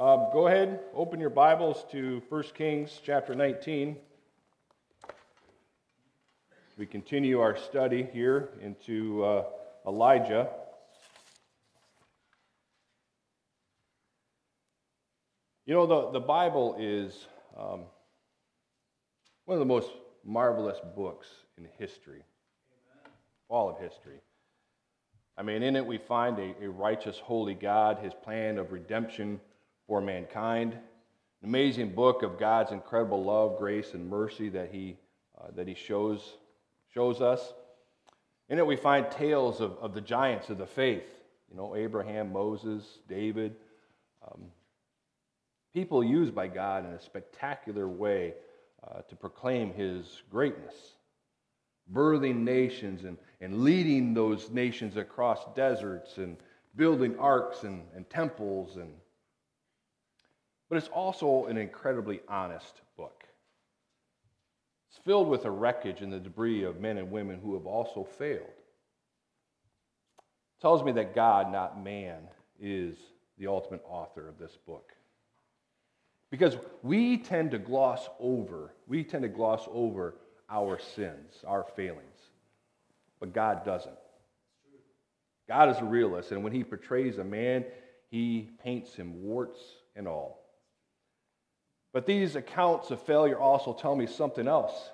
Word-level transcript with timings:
Um, 0.00 0.28
go 0.32 0.46
ahead, 0.46 0.80
open 0.94 1.20
your 1.20 1.28
Bibles 1.28 1.84
to 1.92 2.22
1 2.30 2.42
Kings 2.54 3.02
chapter 3.04 3.34
19. 3.34 3.98
We 6.78 6.86
continue 6.86 7.38
our 7.40 7.54
study 7.54 8.08
here 8.10 8.48
into 8.62 9.22
uh, 9.22 9.44
Elijah. 9.86 10.48
You 15.66 15.74
know, 15.74 15.86
the, 15.86 16.18
the 16.18 16.24
Bible 16.24 16.76
is 16.78 17.26
um, 17.54 17.82
one 19.44 19.56
of 19.56 19.58
the 19.58 19.66
most 19.66 19.90
marvelous 20.24 20.78
books 20.96 21.26
in 21.58 21.68
history, 21.78 22.22
all 23.50 23.68
of 23.68 23.78
history. 23.78 24.22
I 25.36 25.42
mean, 25.42 25.62
in 25.62 25.76
it 25.76 25.84
we 25.84 25.98
find 25.98 26.38
a, 26.38 26.54
a 26.64 26.70
righteous, 26.70 27.18
holy 27.18 27.54
God, 27.54 27.98
his 27.98 28.14
plan 28.14 28.56
of 28.56 28.72
redemption 28.72 29.38
for 29.90 30.00
mankind, 30.00 30.74
an 30.74 31.48
amazing 31.48 31.92
book 31.92 32.22
of 32.22 32.38
God's 32.38 32.70
incredible 32.70 33.24
love, 33.24 33.58
grace, 33.58 33.92
and 33.92 34.08
mercy 34.08 34.48
that 34.50 34.70
he, 34.70 34.96
uh, 35.36 35.48
that 35.56 35.66
he 35.66 35.74
shows, 35.74 36.36
shows 36.94 37.20
us. 37.20 37.52
In 38.48 38.60
it 38.60 38.66
we 38.68 38.76
find 38.76 39.10
tales 39.10 39.60
of, 39.60 39.76
of 39.78 39.92
the 39.92 40.00
giants 40.00 40.48
of 40.48 40.58
the 40.58 40.66
faith, 40.66 41.08
you 41.50 41.56
know, 41.56 41.74
Abraham, 41.74 42.32
Moses, 42.32 43.00
David, 43.08 43.56
um, 44.24 44.42
people 45.74 46.04
used 46.04 46.36
by 46.36 46.46
God 46.46 46.86
in 46.86 46.92
a 46.92 47.00
spectacular 47.00 47.88
way 47.88 48.34
uh, 48.86 49.00
to 49.08 49.16
proclaim 49.16 49.74
his 49.74 50.22
greatness 50.30 50.94
birthing 51.92 52.44
nations 52.44 53.02
and, 53.02 53.18
and 53.40 53.64
leading 53.64 54.14
those 54.14 54.50
nations 54.50 54.96
across 54.96 55.52
deserts 55.56 56.18
and 56.18 56.36
building 56.76 57.18
arks 57.18 57.64
and, 57.64 57.82
and 57.96 58.08
temples 58.08 58.76
and 58.76 58.92
but 60.70 60.78
it's 60.78 60.88
also 60.88 61.44
an 61.46 61.58
incredibly 61.58 62.20
honest 62.28 62.80
book 62.96 63.24
it's 64.90 65.00
filled 65.04 65.28
with 65.28 65.42
the 65.42 65.50
wreckage 65.50 66.00
and 66.00 66.10
the 66.12 66.18
debris 66.18 66.64
of 66.64 66.80
men 66.80 66.96
and 66.96 67.10
women 67.10 67.38
who 67.42 67.52
have 67.52 67.66
also 67.66 68.02
failed 68.04 68.40
it 70.16 70.62
tells 70.62 70.82
me 70.82 70.92
that 70.92 71.14
god 71.14 71.52
not 71.52 71.82
man 71.84 72.20
is 72.58 72.96
the 73.36 73.46
ultimate 73.46 73.82
author 73.86 74.26
of 74.26 74.38
this 74.38 74.56
book 74.66 74.92
because 76.30 76.56
we 76.82 77.18
tend 77.18 77.50
to 77.50 77.58
gloss 77.58 78.08
over 78.18 78.72
we 78.86 79.04
tend 79.04 79.22
to 79.22 79.28
gloss 79.28 79.68
over 79.70 80.14
our 80.50 80.78
sins, 80.78 81.44
our 81.46 81.64
failings. 81.76 82.04
But 83.20 83.32
God 83.32 83.64
doesn't. 83.64 83.94
God 85.48 85.68
is 85.70 85.78
a 85.78 85.84
realist, 85.84 86.32
and 86.32 86.42
when 86.42 86.52
He 86.52 86.64
portrays 86.64 87.18
a 87.18 87.24
man, 87.24 87.64
He 88.10 88.50
paints 88.62 88.94
him 88.94 89.22
warts 89.22 89.60
and 89.96 90.06
all. 90.08 90.39
But 91.92 92.06
these 92.06 92.36
accounts 92.36 92.90
of 92.90 93.02
failure 93.02 93.38
also 93.38 93.72
tell 93.72 93.96
me 93.96 94.06
something 94.06 94.46
else 94.46 94.90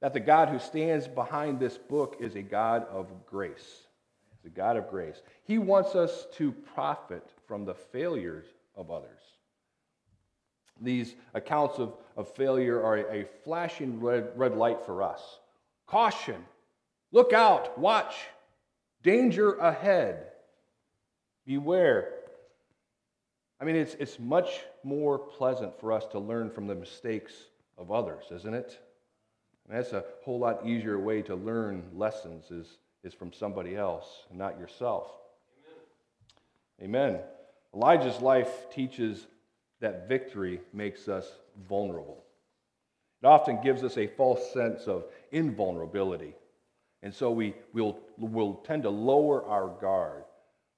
that 0.00 0.12
the 0.12 0.20
God 0.20 0.48
who 0.48 0.58
stands 0.58 1.08
behind 1.08 1.58
this 1.58 1.78
book 1.78 2.16
is 2.20 2.34
a 2.34 2.42
God 2.42 2.86
of 2.88 3.08
grace. 3.26 3.86
He's 4.30 4.52
a 4.52 4.54
God 4.54 4.76
of 4.76 4.90
grace. 4.90 5.22
He 5.44 5.58
wants 5.58 5.94
us 5.94 6.26
to 6.34 6.52
profit 6.52 7.24
from 7.46 7.64
the 7.64 7.74
failures 7.74 8.46
of 8.74 8.90
others. 8.90 9.20
These 10.80 11.14
accounts 11.32 11.78
of, 11.78 11.94
of 12.16 12.28
failure 12.34 12.82
are 12.82 12.98
a, 12.98 13.20
a 13.22 13.26
flashing 13.44 14.00
red, 14.00 14.28
red 14.36 14.54
light 14.54 14.84
for 14.84 15.02
us. 15.02 15.22
Caution, 15.86 16.44
look 17.12 17.32
out, 17.32 17.78
watch, 17.78 18.14
danger 19.02 19.54
ahead, 19.54 20.26
beware. 21.46 22.15
I 23.60 23.64
mean, 23.64 23.76
it's, 23.76 23.94
it's 23.94 24.18
much 24.18 24.60
more 24.84 25.18
pleasant 25.18 25.78
for 25.80 25.92
us 25.92 26.06
to 26.08 26.18
learn 26.18 26.50
from 26.50 26.66
the 26.66 26.74
mistakes 26.74 27.32
of 27.78 27.90
others, 27.90 28.24
isn't 28.30 28.54
it? 28.54 28.78
And 29.68 29.76
that's 29.76 29.92
a 29.92 30.04
whole 30.22 30.38
lot 30.38 30.66
easier 30.66 30.98
way 30.98 31.22
to 31.22 31.34
learn 31.34 31.84
lessons 31.94 32.50
is, 32.50 32.78
is 33.02 33.14
from 33.14 33.32
somebody 33.32 33.76
else, 33.76 34.06
not 34.32 34.58
yourself. 34.58 35.10
Amen. 36.80 37.12
Amen. 37.12 37.20
Elijah's 37.74 38.20
life 38.20 38.70
teaches 38.70 39.26
that 39.80 40.08
victory 40.08 40.60
makes 40.72 41.08
us 41.08 41.26
vulnerable. 41.68 42.24
It 43.22 43.26
often 43.26 43.60
gives 43.62 43.82
us 43.82 43.96
a 43.96 44.06
false 44.06 44.52
sense 44.52 44.86
of 44.86 45.04
invulnerability. 45.32 46.34
And 47.02 47.12
so 47.12 47.30
we 47.30 47.54
will 47.72 47.98
will 48.18 48.54
tend 48.54 48.82
to 48.84 48.90
lower 48.90 49.44
our 49.44 49.68
guard. 49.80 50.24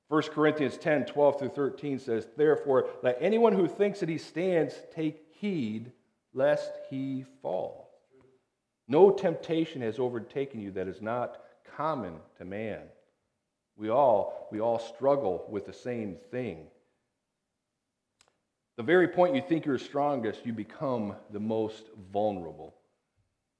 1 0.08 0.22
Corinthians 0.34 0.76
10 0.78 1.06
12 1.06 1.38
through 1.38 1.48
13 1.50 1.98
says, 1.98 2.28
Therefore, 2.36 2.88
let 3.02 3.18
anyone 3.20 3.52
who 3.52 3.68
thinks 3.68 4.00
that 4.00 4.08
he 4.08 4.18
stands 4.18 4.74
take 4.94 5.22
heed 5.32 5.92
lest 6.32 6.72
he 6.90 7.24
fall. 7.42 7.90
No 8.88 9.10
temptation 9.10 9.82
has 9.82 9.98
overtaken 9.98 10.60
you 10.60 10.70
that 10.72 10.88
is 10.88 11.02
not 11.02 11.42
common 11.76 12.14
to 12.38 12.44
man. 12.44 12.80
We 13.76 13.90
all, 13.90 14.48
we 14.50 14.60
all 14.60 14.78
struggle 14.78 15.44
with 15.48 15.66
the 15.66 15.72
same 15.72 16.16
thing. 16.30 16.66
The 18.76 18.82
very 18.82 19.08
point 19.08 19.34
you 19.34 19.42
think 19.42 19.66
you're 19.66 19.78
strongest, 19.78 20.46
you 20.46 20.52
become 20.52 21.16
the 21.30 21.40
most 21.40 21.84
vulnerable. 22.12 22.74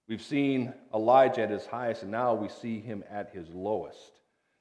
We've 0.08 0.22
seen 0.22 0.72
Elijah 0.94 1.42
at 1.42 1.50
his 1.50 1.66
highest, 1.66 2.02
and 2.02 2.10
now 2.10 2.34
we 2.34 2.48
see 2.48 2.80
him 2.80 3.04
at 3.10 3.30
his 3.30 3.48
lowest. 3.50 4.17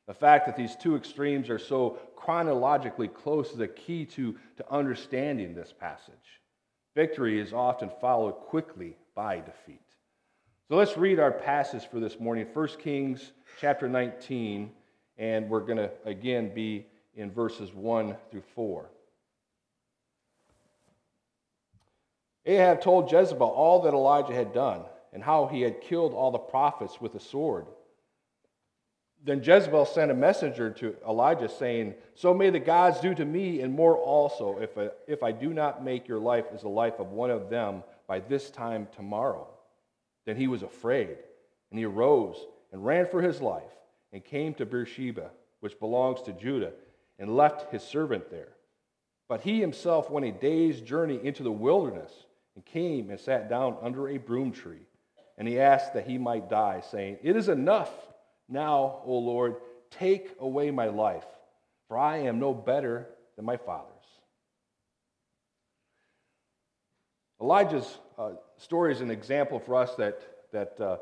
The 0.07 0.13
fact 0.13 0.45
that 0.45 0.56
these 0.56 0.75
two 0.75 0.95
extremes 0.95 1.50
are 1.50 1.59
so 1.59 2.00
chronologically 2.16 3.09
close 3.09 3.51
is 3.51 3.59
a 3.59 3.68
key 3.68 4.06
to, 4.06 4.35
to 4.56 4.72
understanding 4.72 5.53
this 5.53 5.73
passage. 5.78 6.13
Victory 6.95 7.40
is 7.40 7.53
often 7.53 7.91
followed 8.01 8.31
quickly 8.31 8.95
by 9.13 9.41
defeat. 9.41 9.81
So 10.69 10.75
let's 10.75 10.97
read 10.97 11.19
our 11.19 11.31
passage 11.31 11.85
for 11.91 12.00
this 12.00 12.19
morning 12.19 12.47
1 12.53 12.68
Kings 12.79 13.34
chapter 13.59 13.88
19, 13.90 14.72
and 15.18 15.50
we're 15.50 15.59
going 15.59 15.78
to 15.78 15.91
again 16.06 16.53
be 16.53 16.85
in 17.16 17.31
verses 17.31 17.74
1 17.74 18.16
through 18.31 18.44
4. 18.56 18.89
Ahab 22.45 22.81
told 22.81 23.12
Jezebel 23.12 23.47
all 23.47 23.81
that 23.81 23.94
Elijah 23.94 24.34
had 24.34 24.53
done 24.53 24.84
and 25.12 25.22
how 25.22 25.47
he 25.47 25.62
had 25.62 25.81
killed 25.81 26.13
all 26.13 26.31
the 26.31 26.38
prophets 26.38 27.01
with 27.01 27.13
a 27.16 27.19
sword. 27.19 27.66
Then 29.23 29.44
Jezebel 29.44 29.85
sent 29.85 30.11
a 30.11 30.16
messenger 30.16 30.69
to 30.72 30.95
Elijah 31.07 31.50
saying, 31.50 31.95
So 32.16 32.33
may 32.33 32.50
the 32.50 32.59
gods 32.59 33.00
do 33.00 33.13
to 33.16 33.25
me 33.25 33.61
and 33.61 33.73
more 33.73 33.97
also, 33.97 34.59
if 34.59 34.78
I, 34.78 34.89
if 35.07 35.23
I 35.23 35.31
do 35.31 35.53
not 35.53 35.83
make 35.83 36.07
your 36.07 36.19
life 36.19 36.45
as 36.53 36.61
the 36.61 36.69
life 36.69 37.00
of 37.00 37.11
one 37.11 37.31
of 37.31 37.50
them 37.50 37.83
by 38.07 38.19
this 38.19 38.50
time 38.50 38.88
tomorrow. 38.95 39.47
Then 40.25 40.35
he 40.35 40.47
was 40.47 40.63
afraid, 40.63 41.17
and 41.72 41.79
he 41.79 41.85
arose 41.85 42.38
and 42.72 42.85
ran 42.85 43.07
for 43.07 43.22
his 43.22 43.41
life 43.41 43.63
and 44.13 44.23
came 44.23 44.53
to 44.56 44.66
Beersheba, 44.66 45.31
which 45.59 45.79
belongs 45.79 46.22
to 46.23 46.33
Judah, 46.33 46.73
and 47.19 47.35
left 47.35 47.72
his 47.72 47.83
servant 47.83 48.29
there. 48.29 48.53
But 49.27 49.41
he 49.41 49.59
himself 49.59 50.09
went 50.09 50.25
a 50.25 50.31
day's 50.31 50.79
journey 50.79 51.19
into 51.22 51.44
the 51.44 51.51
wilderness 51.51 52.11
and 52.56 52.66
came 52.66 53.09
and 53.09 53.19
sat 53.19 53.50
down 53.50 53.77
under 53.81 54.07
a 54.07 54.17
broom 54.17 54.51
tree. 54.51 54.88
And 55.38 55.47
he 55.47 55.59
asked 55.59 55.94
that 55.94 56.07
he 56.07 56.17
might 56.17 56.50
die, 56.50 56.81
saying, 56.89 57.17
It 57.22 57.35
is 57.35 57.50
enough 57.50 57.91
now, 58.49 59.01
O 59.05 59.17
Lord, 59.17 59.55
take 59.91 60.35
away 60.39 60.71
my 60.71 60.87
life, 60.87 61.25
for 61.87 61.97
I 61.97 62.17
am 62.17 62.39
no 62.39 62.53
better 62.53 63.07
than 63.35 63.45
my 63.45 63.57
fathers. 63.57 63.93
Elijah's 67.41 67.97
uh, 68.17 68.31
story 68.57 68.91
is 68.91 69.01
an 69.01 69.11
example 69.11 69.59
for 69.59 69.75
us 69.75 69.93
that, 69.95 70.19
that, 70.51 70.79
uh, 70.81 70.97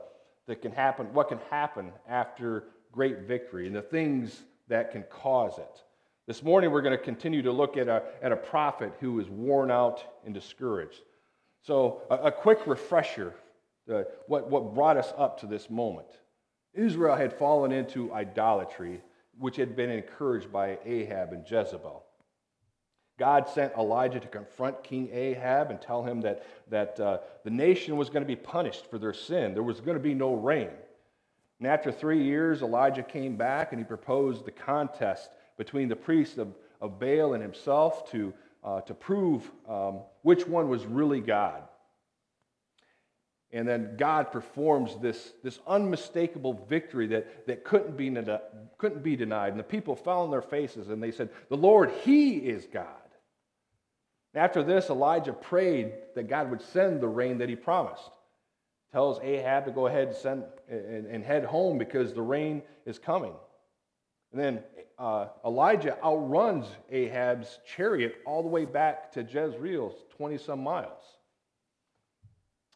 that 0.47 0.61
can 0.61 0.71
happen, 0.71 1.13
what 1.13 1.29
can 1.29 1.39
happen 1.49 1.91
after 2.09 2.65
great 2.91 3.21
victory 3.21 3.67
and 3.67 3.75
the 3.75 3.81
things 3.81 4.43
that 4.67 4.91
can 4.91 5.03
cause 5.03 5.57
it. 5.57 5.83
This 6.27 6.41
morning, 6.41 6.71
we're 6.71 6.81
going 6.81 6.97
to 6.97 7.03
continue 7.03 7.43
to 7.43 7.51
look 7.51 7.77
at 7.77 7.87
a, 7.87 8.03
at 8.21 8.31
a 8.31 8.35
prophet 8.35 8.93
who 8.99 9.19
is 9.19 9.29
worn 9.29 9.69
out 9.69 10.03
and 10.25 10.33
discouraged. 10.33 11.01
So, 11.61 12.01
a, 12.09 12.15
a 12.15 12.31
quick 12.31 12.65
refresher 12.65 13.33
uh, 13.91 14.03
what, 14.27 14.49
what 14.49 14.73
brought 14.73 14.97
us 14.97 15.13
up 15.17 15.39
to 15.41 15.47
this 15.47 15.69
moment. 15.69 16.07
Israel 16.75 17.15
had 17.15 17.33
fallen 17.33 17.71
into 17.71 18.13
idolatry, 18.13 19.01
which 19.37 19.55
had 19.55 19.75
been 19.75 19.89
encouraged 19.89 20.51
by 20.51 20.77
Ahab 20.85 21.33
and 21.33 21.49
Jezebel. 21.49 22.03
God 23.17 23.47
sent 23.47 23.73
Elijah 23.77 24.19
to 24.19 24.27
confront 24.27 24.83
King 24.83 25.09
Ahab 25.11 25.71
and 25.71 25.81
tell 25.81 26.03
him 26.03 26.21
that, 26.21 26.45
that 26.69 26.99
uh, 26.99 27.19
the 27.43 27.49
nation 27.49 27.95
was 27.95 28.09
going 28.09 28.23
to 28.23 28.27
be 28.27 28.35
punished 28.35 28.89
for 28.89 28.97
their 28.97 29.13
sin. 29.13 29.53
There 29.53 29.63
was 29.63 29.79
going 29.79 29.97
to 29.97 30.03
be 30.03 30.13
no 30.13 30.33
rain. 30.33 30.69
And 31.59 31.67
after 31.67 31.91
three 31.91 32.23
years, 32.23 32.61
Elijah 32.61 33.03
came 33.03 33.37
back 33.37 33.71
and 33.71 33.79
he 33.79 33.85
proposed 33.85 34.43
the 34.43 34.51
contest 34.51 35.29
between 35.57 35.87
the 35.87 35.95
priests 35.95 36.37
of, 36.37 36.53
of 36.81 36.99
Baal 36.99 37.33
and 37.33 37.41
himself 37.41 38.11
to 38.11 38.33
uh, 38.65 38.81
to 38.81 38.93
prove 38.93 39.49
um, 39.69 39.99
which 40.23 40.47
one 40.47 40.67
was 40.67 40.85
really 40.85 41.21
God. 41.21 41.61
And 43.55 43.65
then 43.65 43.95
God 43.95 44.33
performs 44.33 44.97
this, 45.01 45.31
this 45.41 45.59
unmistakable 45.65 46.65
victory 46.67 47.07
that, 47.07 47.47
that 47.47 47.63
couldn't, 47.63 47.95
be, 47.95 48.13
couldn't 48.77 49.01
be 49.01 49.15
denied. 49.15 49.51
And 49.51 49.59
the 49.59 49.63
people 49.63 49.95
fell 49.95 50.23
on 50.23 50.29
their 50.29 50.41
faces 50.41 50.89
and 50.89 51.01
they 51.01 51.11
said, 51.11 51.29
The 51.47 51.55
Lord, 51.55 51.89
He 52.03 52.35
is 52.35 52.67
God. 52.71 52.85
After 54.33 54.61
this, 54.61 54.89
Elijah 54.89 55.31
prayed 55.31 55.93
that 56.15 56.27
God 56.27 56.51
would 56.51 56.61
send 56.61 56.99
the 56.99 57.07
rain 57.07 57.37
that 57.37 57.47
he 57.47 57.55
promised. 57.55 58.11
Tells 58.91 59.21
Ahab 59.21 59.63
to 59.65 59.71
go 59.71 59.87
ahead 59.87 60.09
and, 60.09 60.17
send, 60.17 60.43
and, 60.69 61.05
and 61.05 61.23
head 61.23 61.45
home 61.45 61.77
because 61.77 62.13
the 62.13 62.21
rain 62.21 62.61
is 62.85 62.99
coming. 62.99 63.33
And 64.33 64.41
then 64.41 64.63
uh, 64.99 65.27
Elijah 65.45 65.97
outruns 66.03 66.65
Ahab's 66.91 67.59
chariot 67.65 68.15
all 68.25 68.43
the 68.43 68.49
way 68.49 68.65
back 68.65 69.13
to 69.13 69.23
Jezreel, 69.23 69.95
20 70.17 70.37
some 70.37 70.61
miles. 70.61 71.14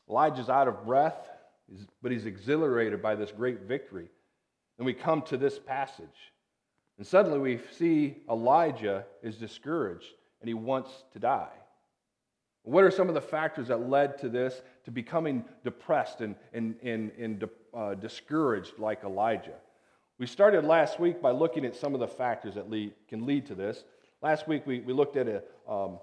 Elijah's 0.10 0.50
out 0.50 0.68
of 0.68 0.86
breath, 0.86 1.30
but 2.02 2.12
he's 2.12 2.26
exhilarated 2.26 3.02
by 3.02 3.16
this 3.16 3.32
great 3.32 3.62
victory. 3.62 4.10
And 4.78 4.86
we 4.86 4.94
come 4.94 5.22
to 5.24 5.38
this 5.38 5.60
passage. 5.60 6.34
And 6.98 7.06
suddenly 7.06 7.40
we 7.40 7.60
see 7.78 8.18
Elijah 8.30 9.06
is 9.22 9.38
discouraged 9.38 10.08
and 10.42 10.48
he 10.48 10.54
wants 10.54 10.92
to 11.14 11.20
die. 11.20 11.52
What 12.64 12.84
are 12.84 12.92
some 12.92 13.08
of 13.08 13.16
the 13.16 13.22
factors 13.22 13.68
that 13.70 13.90
led 13.90 14.18
to 14.20 14.30
this, 14.30 14.62
to 14.86 14.92
becoming 14.92 15.46
depressed 15.64 16.22
and, 16.22 16.36
and, 16.54 16.76
and, 16.84 17.12
and 17.18 17.50
uh, 17.74 17.94
discouraged 17.96 18.80
like 18.80 19.04
Elijah? 19.04 19.56
We 20.18 20.28
started 20.28 20.66
last 20.66 21.00
week 21.00 21.22
by 21.22 21.32
looking 21.32 21.66
at 21.66 21.76
some 21.76 21.94
of 21.94 22.00
the 22.00 22.08
factors 22.08 22.56
that 22.56 22.70
lead, 22.70 22.94
can 23.08 23.26
lead 23.26 23.46
to 23.48 23.56
this. 23.56 23.84
Last 24.22 24.48
week 24.48 24.68
we, 24.68 24.82
we 24.82 24.92
looked 24.92 25.16
at 25.16 25.28
a, 25.28 25.72
um, 25.72 26.00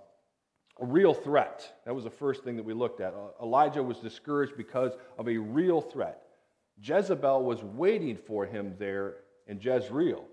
a 0.80 0.84
real 0.84 1.14
threat. 1.14 1.80
That 1.84 1.94
was 1.94 2.04
the 2.04 2.10
first 2.10 2.44
thing 2.44 2.56
that 2.56 2.64
we 2.64 2.74
looked 2.74 3.00
at. 3.00 3.14
Elijah 3.42 3.82
was 3.82 3.98
discouraged 3.98 4.56
because 4.56 4.92
of 5.18 5.28
a 5.28 5.36
real 5.38 5.80
threat. 5.80 6.22
Jezebel 6.82 7.42
was 7.42 7.62
waiting 7.62 8.16
for 8.16 8.44
him 8.44 8.74
there 8.78 9.16
in 9.46 9.60
Jezreel 9.60 10.24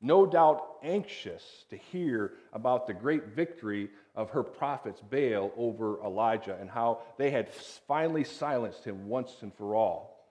no 0.00 0.26
doubt 0.26 0.76
anxious 0.82 1.64
to 1.70 1.76
hear 1.76 2.34
about 2.52 2.86
the 2.86 2.94
great 2.94 3.28
victory 3.28 3.90
of 4.14 4.30
her 4.30 4.42
prophets 4.42 5.00
Baal 5.00 5.52
over 5.56 6.00
Elijah 6.04 6.56
and 6.60 6.70
how 6.70 7.00
they 7.16 7.30
had 7.30 7.50
finally 7.50 8.24
silenced 8.24 8.84
him 8.84 9.08
once 9.08 9.34
and 9.42 9.52
for 9.54 9.74
all. 9.74 10.24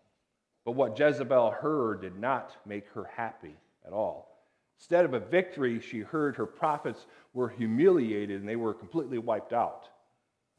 But 0.64 0.74
what 0.74 0.98
Jezebel 0.98 1.52
heard 1.52 2.02
did 2.02 2.18
not 2.18 2.56
make 2.66 2.88
her 2.90 3.10
happy 3.16 3.56
at 3.86 3.94
all. 3.94 4.37
Instead 4.80 5.06
of 5.06 5.14
a 5.14 5.20
victory, 5.20 5.80
she 5.80 6.00
heard 6.00 6.36
her 6.36 6.46
prophets 6.46 7.06
were 7.34 7.50
humiliated 7.50 8.40
and 8.40 8.48
they 8.48 8.56
were 8.56 8.74
completely 8.74 9.18
wiped 9.18 9.54
out. 9.54 9.90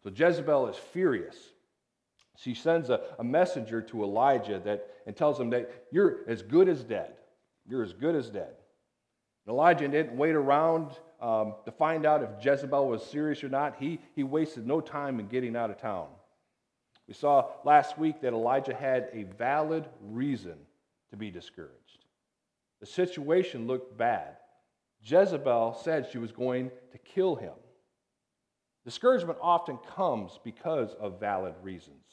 So 0.03 0.11
Jezebel 0.11 0.69
is 0.69 0.76
furious. 0.76 1.37
She 2.37 2.55
sends 2.55 2.91
a, 2.91 3.00
a 3.19 3.25
messenger 3.25 3.81
to 3.82 4.03
Elijah 4.03 4.61
that, 4.65 4.87
and 5.06 5.17
tells 5.17 5.38
him 5.41 5.50
that 5.50 5.87
you're 5.91 6.19
as 6.29 6.43
good 6.43 6.69
as 6.69 6.85
dead. 6.85 7.15
You're 7.69 7.82
as 7.82 7.93
good 7.93 8.15
as 8.15 8.31
dead. 8.31 8.55
Elijah 9.49 9.88
didn't 9.88 10.17
wait 10.17 10.35
around 10.35 10.93
um, 11.20 11.55
to 11.65 11.73
find 11.73 12.05
out 12.05 12.23
if 12.23 12.44
Jezebel 12.44 12.88
was 12.88 13.05
serious 13.05 13.43
or 13.43 13.49
not. 13.49 13.76
He, 13.79 13.99
he 14.15 14.23
wasted 14.23 14.67
no 14.67 14.81
time 14.81 15.20
in 15.20 15.26
getting 15.26 15.56
out 15.56 15.70
of 15.70 15.81
town. 15.81 16.09
We 17.06 17.15
saw 17.15 17.47
last 17.65 17.99
week 17.99 18.20
that 18.20 18.35
Elijah 18.35 18.75
had 18.75 19.09
a 19.12 19.23
valid 19.23 19.88
reason 20.03 20.56
to 21.11 21.17
be 21.17 21.31
discouraged. 21.31 22.05
The 22.80 22.86
situation 22.86 23.66
looked 23.66 23.96
bad. 23.96 24.36
Jezebel 25.02 25.78
said 25.82 26.08
she 26.10 26.19
was 26.19 26.32
going 26.32 26.70
to 26.92 26.98
kill 26.98 27.36
him. 27.36 27.54
Discouragement 28.84 29.38
often 29.42 29.78
comes 29.94 30.38
because 30.44 30.94
of 30.94 31.20
valid 31.20 31.54
reasons. 31.62 32.04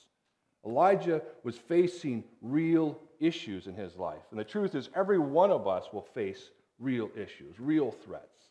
Elijah 0.66 1.22
was 1.44 1.58
facing 1.58 2.24
real 2.42 3.00
issues 3.20 3.68
in 3.68 3.76
his 3.76 3.96
life. 3.96 4.24
And 4.32 4.40
the 4.40 4.44
truth 4.44 4.76
is, 4.76 4.90
every 4.96 5.20
one 5.20 5.52
of 5.52 5.68
us 5.68 5.86
will 5.94 6.02
face 6.02 6.50
real 6.80 7.10
issues, 7.16 7.60
real 7.60 7.92
threats. 7.92 8.50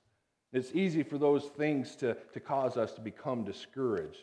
It's 0.52 0.72
easy 0.72 1.02
for 1.02 1.18
those 1.18 1.44
things 1.56 1.96
to, 1.96 2.16
to 2.32 2.40
cause 2.40 2.76
us 2.76 2.92
to 2.92 3.00
become 3.00 3.44
discouraged. 3.44 4.22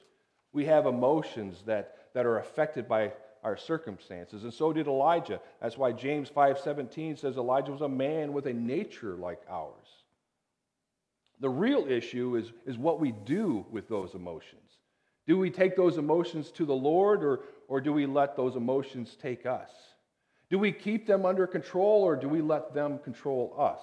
We 0.53 0.65
have 0.65 0.85
emotions 0.85 1.63
that, 1.65 1.97
that 2.13 2.25
are 2.25 2.39
affected 2.39 2.87
by 2.87 3.11
our 3.43 3.57
circumstances, 3.57 4.43
and 4.43 4.53
so 4.53 4.71
did 4.71 4.88
Elijah. 4.88 5.41
That's 5.61 5.77
why 5.77 5.91
James 5.91 6.29
5:17 6.29 7.17
says 7.17 7.38
Elijah 7.38 7.71
was 7.71 7.81
a 7.81 7.89
man 7.89 8.33
with 8.33 8.45
a 8.45 8.53
nature 8.53 9.15
like 9.15 9.41
ours. 9.49 10.03
The 11.39 11.49
real 11.49 11.88
issue 11.88 12.35
is, 12.35 12.51
is 12.67 12.77
what 12.77 12.99
we 12.99 13.11
do 13.11 13.65
with 13.71 13.89
those 13.89 14.13
emotions. 14.13 14.77
Do 15.25 15.38
we 15.38 15.49
take 15.49 15.75
those 15.75 15.97
emotions 15.97 16.51
to 16.51 16.65
the 16.65 16.75
Lord, 16.75 17.23
or, 17.23 17.41
or 17.67 17.81
do 17.81 17.93
we 17.93 18.05
let 18.05 18.35
those 18.35 18.55
emotions 18.55 19.17
take 19.19 19.45
us? 19.45 19.71
Do 20.51 20.59
we 20.59 20.71
keep 20.71 21.07
them 21.07 21.25
under 21.25 21.47
control 21.47 22.03
or 22.03 22.17
do 22.17 22.27
we 22.27 22.41
let 22.41 22.73
them 22.73 22.99
control 22.99 23.55
us? 23.57 23.79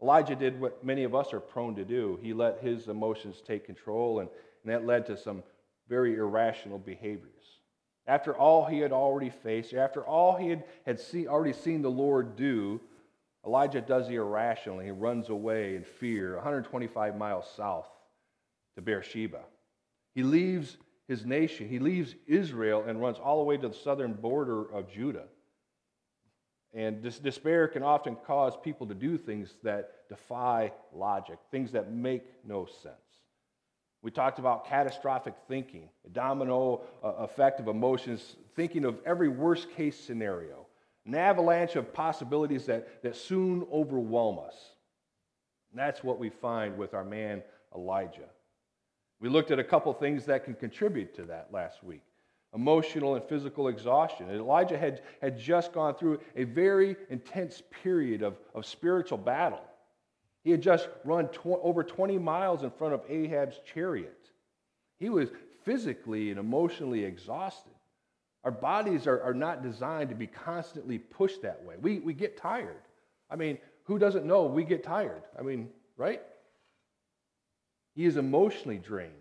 Elijah 0.00 0.36
did 0.36 0.60
what 0.60 0.84
many 0.84 1.04
of 1.04 1.14
us 1.14 1.32
are 1.32 1.40
prone 1.40 1.74
to 1.74 1.84
do. 1.84 2.18
He 2.22 2.32
let 2.32 2.60
his 2.60 2.88
emotions 2.88 3.42
take 3.44 3.64
control, 3.66 4.20
and, 4.20 4.28
and 4.62 4.72
that 4.72 4.86
led 4.86 5.06
to 5.06 5.16
some 5.16 5.42
very 5.88 6.14
irrational 6.14 6.78
behaviors. 6.78 7.31
After 8.06 8.36
all 8.36 8.64
he 8.64 8.78
had 8.78 8.92
already 8.92 9.30
faced, 9.30 9.74
after 9.74 10.04
all 10.04 10.36
he 10.36 10.48
had, 10.48 10.64
had 10.84 10.98
see, 10.98 11.28
already 11.28 11.52
seen 11.52 11.82
the 11.82 11.90
Lord 11.90 12.36
do, 12.36 12.80
Elijah 13.46 13.80
does 13.80 14.08
the 14.08 14.16
irrational. 14.16 14.80
He 14.80 14.90
runs 14.90 15.28
away 15.28 15.76
in 15.76 15.84
fear 15.84 16.34
125 16.34 17.16
miles 17.16 17.50
south 17.56 17.88
to 18.74 18.82
Beersheba. 18.82 19.40
He 20.14 20.22
leaves 20.22 20.76
his 21.08 21.24
nation. 21.24 21.68
He 21.68 21.78
leaves 21.78 22.14
Israel 22.26 22.84
and 22.86 23.00
runs 23.00 23.18
all 23.18 23.38
the 23.38 23.44
way 23.44 23.56
to 23.56 23.68
the 23.68 23.74
southern 23.74 24.14
border 24.14 24.62
of 24.72 24.90
Judah. 24.90 25.26
And 26.74 27.02
despair 27.02 27.68
can 27.68 27.82
often 27.82 28.16
cause 28.16 28.54
people 28.62 28.86
to 28.86 28.94
do 28.94 29.18
things 29.18 29.54
that 29.62 30.08
defy 30.08 30.72
logic, 30.94 31.38
things 31.50 31.72
that 31.72 31.92
make 31.92 32.22
no 32.44 32.64
sense. 32.64 32.94
We 34.02 34.10
talked 34.10 34.40
about 34.40 34.66
catastrophic 34.66 35.34
thinking, 35.46 35.88
a 36.04 36.10
domino 36.10 36.82
uh, 37.02 37.08
effect 37.18 37.60
of 37.60 37.68
emotions, 37.68 38.36
thinking 38.56 38.84
of 38.84 38.98
every 39.06 39.28
worst 39.28 39.70
case 39.76 39.98
scenario, 39.98 40.66
an 41.06 41.14
avalanche 41.14 41.76
of 41.76 41.94
possibilities 41.94 42.66
that, 42.66 43.02
that 43.02 43.16
soon 43.16 43.64
overwhelm 43.72 44.40
us. 44.40 44.56
And 45.70 45.78
that's 45.78 46.02
what 46.02 46.18
we 46.18 46.30
find 46.30 46.76
with 46.76 46.94
our 46.94 47.04
man 47.04 47.42
Elijah. 47.74 48.28
We 49.20 49.28
looked 49.28 49.52
at 49.52 49.60
a 49.60 49.64
couple 49.64 49.92
things 49.94 50.26
that 50.26 50.44
can 50.44 50.54
contribute 50.54 51.14
to 51.16 51.22
that 51.26 51.48
last 51.52 51.82
week 51.82 52.02
emotional 52.54 53.14
and 53.14 53.24
physical 53.24 53.68
exhaustion. 53.68 54.28
Elijah 54.28 54.76
had, 54.76 55.00
had 55.22 55.38
just 55.38 55.72
gone 55.72 55.94
through 55.94 56.20
a 56.36 56.44
very 56.44 56.96
intense 57.08 57.62
period 57.82 58.22
of, 58.22 58.36
of 58.54 58.66
spiritual 58.66 59.16
battle. 59.16 59.62
He 60.44 60.50
had 60.50 60.60
just 60.60 60.88
run 61.04 61.28
tw- 61.28 61.60
over 61.62 61.84
20 61.84 62.18
miles 62.18 62.62
in 62.62 62.70
front 62.70 62.94
of 62.94 63.02
Ahab's 63.08 63.60
chariot. 63.72 64.30
He 64.98 65.08
was 65.08 65.30
physically 65.64 66.30
and 66.30 66.38
emotionally 66.38 67.04
exhausted. 67.04 67.72
Our 68.44 68.50
bodies 68.50 69.06
are, 69.06 69.22
are 69.22 69.34
not 69.34 69.62
designed 69.62 70.08
to 70.08 70.16
be 70.16 70.26
constantly 70.26 70.98
pushed 70.98 71.42
that 71.42 71.62
way. 71.64 71.76
We, 71.80 72.00
we 72.00 72.12
get 72.12 72.36
tired. 72.36 72.82
I 73.30 73.36
mean, 73.36 73.58
who 73.84 73.98
doesn't 73.98 74.26
know 74.26 74.46
we 74.46 74.64
get 74.64 74.82
tired? 74.82 75.22
I 75.38 75.42
mean, 75.42 75.68
right? 75.96 76.22
He 77.94 78.04
is 78.04 78.16
emotionally 78.16 78.78
drained. 78.78 79.12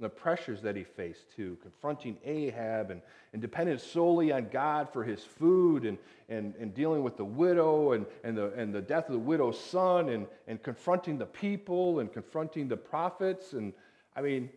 The 0.00 0.08
pressures 0.08 0.62
that 0.62 0.76
he 0.76 0.84
faced 0.84 1.30
too, 1.34 1.58
confronting 1.60 2.18
Ahab 2.24 2.92
and, 2.92 3.02
and 3.32 3.42
dependent 3.42 3.80
solely 3.80 4.30
on 4.30 4.48
God 4.48 4.92
for 4.92 5.02
his 5.02 5.24
food 5.24 5.84
and, 5.84 5.98
and, 6.28 6.54
and 6.60 6.72
dealing 6.72 7.02
with 7.02 7.16
the 7.16 7.24
widow 7.24 7.92
and, 7.92 8.06
and, 8.22 8.38
the, 8.38 8.52
and 8.52 8.72
the 8.72 8.80
death 8.80 9.06
of 9.06 9.12
the 9.12 9.18
widow's 9.18 9.58
son 9.58 10.10
and, 10.10 10.26
and 10.46 10.62
confronting 10.62 11.18
the 11.18 11.26
people 11.26 11.98
and 11.98 12.12
confronting 12.12 12.68
the 12.68 12.76
prophets. 12.76 13.54
And 13.54 13.72
I 14.14 14.20
mean, 14.20 14.50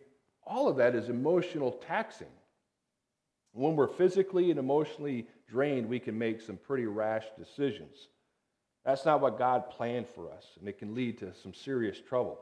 all 0.46 0.68
of 0.68 0.76
that 0.76 0.94
is 0.94 1.08
emotional 1.08 1.72
taxing. 1.72 2.28
When 3.52 3.74
we're 3.74 3.88
physically 3.88 4.50
and 4.50 4.58
emotionally 4.58 5.26
drained, 5.48 5.88
we 5.88 5.98
can 5.98 6.16
make 6.16 6.40
some 6.40 6.56
pretty 6.56 6.86
rash 6.86 7.24
decisions. 7.36 8.08
That's 8.84 9.04
not 9.04 9.20
what 9.20 9.38
God 9.38 9.70
planned 9.70 10.08
for 10.08 10.30
us, 10.30 10.44
and 10.58 10.68
it 10.68 10.78
can 10.78 10.94
lead 10.94 11.18
to 11.18 11.32
some 11.42 11.52
serious 11.52 12.00
trouble. 12.00 12.38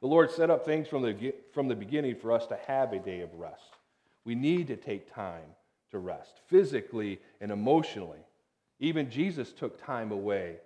The 0.00 0.06
Lord 0.06 0.30
set 0.30 0.50
up 0.50 0.64
things 0.64 0.88
from 0.88 1.02
the, 1.02 1.31
from 1.52 1.68
the 1.68 1.74
beginning 1.74 2.16
for 2.16 2.32
us 2.32 2.46
to 2.46 2.58
have 2.66 2.92
a 2.92 2.98
day 2.98 3.20
of 3.20 3.34
rest. 3.34 3.76
We 4.24 4.34
need 4.34 4.68
to 4.68 4.76
take 4.76 5.12
time 5.12 5.44
to 5.90 5.98
rest, 5.98 6.40
physically 6.48 7.20
and 7.40 7.50
emotionally. 7.50 8.20
Even 8.80 9.10
Jesus 9.10 9.52
took 9.52 9.84
time 9.84 10.10
away 10.10 10.56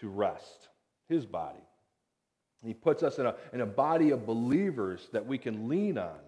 to 0.00 0.08
rest 0.08 0.68
his 1.08 1.26
body. 1.26 1.62
He 2.64 2.74
puts 2.74 3.02
us 3.02 3.18
in 3.18 3.26
a, 3.26 3.34
in 3.52 3.60
a 3.60 3.66
body 3.66 4.10
of 4.10 4.24
believers 4.24 5.08
that 5.12 5.26
we 5.26 5.36
can 5.36 5.68
lean 5.68 5.98
on. 5.98 6.18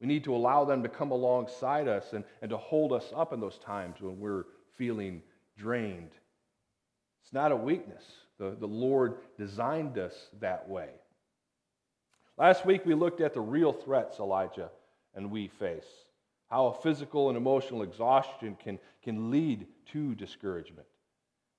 We 0.00 0.06
need 0.06 0.24
to 0.24 0.34
allow 0.34 0.64
them 0.64 0.82
to 0.82 0.88
come 0.88 1.10
alongside 1.10 1.88
us 1.88 2.12
and, 2.12 2.24
and 2.42 2.50
to 2.50 2.56
hold 2.56 2.92
us 2.92 3.12
up 3.14 3.32
in 3.32 3.40
those 3.40 3.58
times 3.58 3.96
when 4.00 4.20
we're 4.20 4.44
feeling 4.76 5.22
drained. 5.56 6.10
It's 7.22 7.32
not 7.32 7.52
a 7.52 7.56
weakness. 7.56 8.04
The, 8.38 8.56
the 8.58 8.66
Lord 8.66 9.16
designed 9.38 9.98
us 9.98 10.14
that 10.40 10.68
way. 10.68 10.88
Last 12.40 12.64
week 12.64 12.86
we 12.86 12.94
looked 12.94 13.20
at 13.20 13.34
the 13.34 13.40
real 13.42 13.70
threats 13.70 14.18
Elijah 14.18 14.70
and 15.14 15.30
we 15.30 15.48
face, 15.48 15.84
how 16.48 16.70
physical 16.82 17.28
and 17.28 17.36
emotional 17.36 17.82
exhaustion 17.82 18.56
can, 18.58 18.78
can 19.04 19.30
lead 19.30 19.66
to 19.92 20.14
discouragement. 20.14 20.86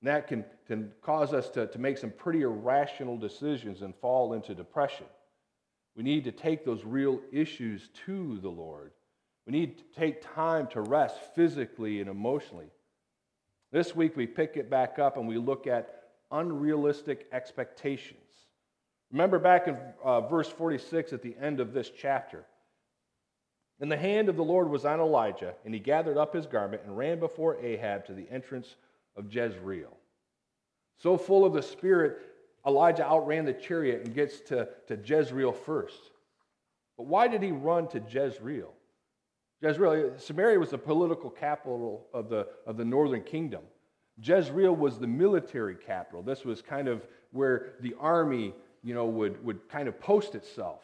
And 0.01 0.07
that 0.09 0.27
can, 0.27 0.43
can 0.65 0.91
cause 1.03 1.33
us 1.33 1.49
to, 1.49 1.67
to 1.67 1.77
make 1.77 1.99
some 1.99 2.09
pretty 2.09 2.41
irrational 2.41 3.15
decisions 3.15 3.83
and 3.83 3.93
fall 3.97 4.33
into 4.33 4.55
depression. 4.55 5.05
We 5.95 6.01
need 6.01 6.23
to 6.23 6.31
take 6.31 6.65
those 6.65 6.83
real 6.83 7.21
issues 7.31 7.89
to 8.07 8.39
the 8.39 8.49
Lord. 8.49 8.91
We 9.45 9.53
need 9.53 9.77
to 9.77 9.83
take 9.95 10.33
time 10.33 10.65
to 10.69 10.81
rest 10.81 11.19
physically 11.35 11.99
and 12.01 12.09
emotionally. 12.09 12.71
This 13.71 13.95
week, 13.95 14.17
we 14.17 14.25
pick 14.25 14.57
it 14.57 14.67
back 14.67 14.97
up 14.97 15.17
and 15.17 15.27
we 15.27 15.37
look 15.37 15.67
at 15.67 16.05
unrealistic 16.31 17.27
expectations. 17.31 18.20
Remember 19.11 19.39
back 19.39 19.67
in 19.67 19.77
uh, 20.03 20.21
verse 20.21 20.49
46 20.49 21.13
at 21.13 21.21
the 21.21 21.35
end 21.39 21.59
of 21.59 21.73
this 21.73 21.89
chapter. 21.89 22.45
And 23.79 23.91
the 23.91 23.97
hand 23.97 24.29
of 24.29 24.35
the 24.35 24.43
Lord 24.43 24.69
was 24.69 24.85
on 24.85 24.99
Elijah, 24.99 25.55
and 25.65 25.73
he 25.73 25.79
gathered 25.79 26.17
up 26.17 26.35
his 26.35 26.45
garment 26.45 26.83
and 26.85 26.97
ran 26.97 27.19
before 27.19 27.59
Ahab 27.59 28.05
to 28.05 28.13
the 28.13 28.29
entrance 28.29 28.75
of 29.17 29.33
Jezreel. 29.33 29.97
So 30.97 31.17
full 31.17 31.45
of 31.45 31.53
the 31.53 31.63
Spirit, 31.63 32.19
Elijah 32.65 33.03
outran 33.03 33.45
the 33.45 33.53
chariot 33.53 34.05
and 34.05 34.13
gets 34.13 34.39
to, 34.41 34.69
to 34.87 34.97
Jezreel 35.03 35.51
first. 35.51 36.11
But 36.95 37.07
why 37.07 37.27
did 37.27 37.41
he 37.41 37.51
run 37.51 37.87
to 37.89 37.99
Jezreel? 38.07 38.71
Jezreel, 39.61 40.13
Samaria 40.17 40.59
was 40.59 40.69
the 40.69 40.77
political 40.77 41.29
capital 41.29 42.05
of 42.13 42.29
the, 42.29 42.47
of 42.67 42.77
the 42.77 42.85
northern 42.85 43.23
kingdom. 43.23 43.61
Jezreel 44.21 44.75
was 44.75 44.99
the 44.99 45.07
military 45.07 45.75
capital. 45.75 46.21
This 46.21 46.45
was 46.45 46.61
kind 46.61 46.87
of 46.87 47.07
where 47.31 47.73
the 47.81 47.95
army, 47.99 48.53
you 48.83 48.93
know, 48.93 49.05
would, 49.05 49.43
would 49.43 49.69
kind 49.69 49.87
of 49.87 49.99
post 49.99 50.35
itself. 50.35 50.81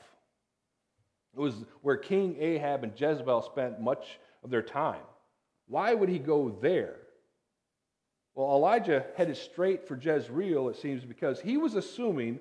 It 1.36 1.39
was 1.39 1.54
where 1.82 1.98
King 1.98 2.36
Ahab 2.39 2.84
and 2.84 2.94
Jezebel 3.00 3.42
spent 3.44 3.80
much 3.80 4.20
of 4.44 4.50
their 4.50 4.62
time. 4.62 5.01
Why 5.68 5.94
would 5.94 6.10
he 6.10 6.20
go 6.20 6.50
there? 6.62 6.96
Well, 8.36 8.56
Elijah 8.56 9.06
headed 9.16 9.38
straight 9.38 9.88
for 9.88 9.96
Jezreel, 9.96 10.70
it 10.70 10.77
seems, 10.77 11.04
because 11.04 11.42
he 11.42 11.58
was 11.58 11.75
assuming 11.75 12.39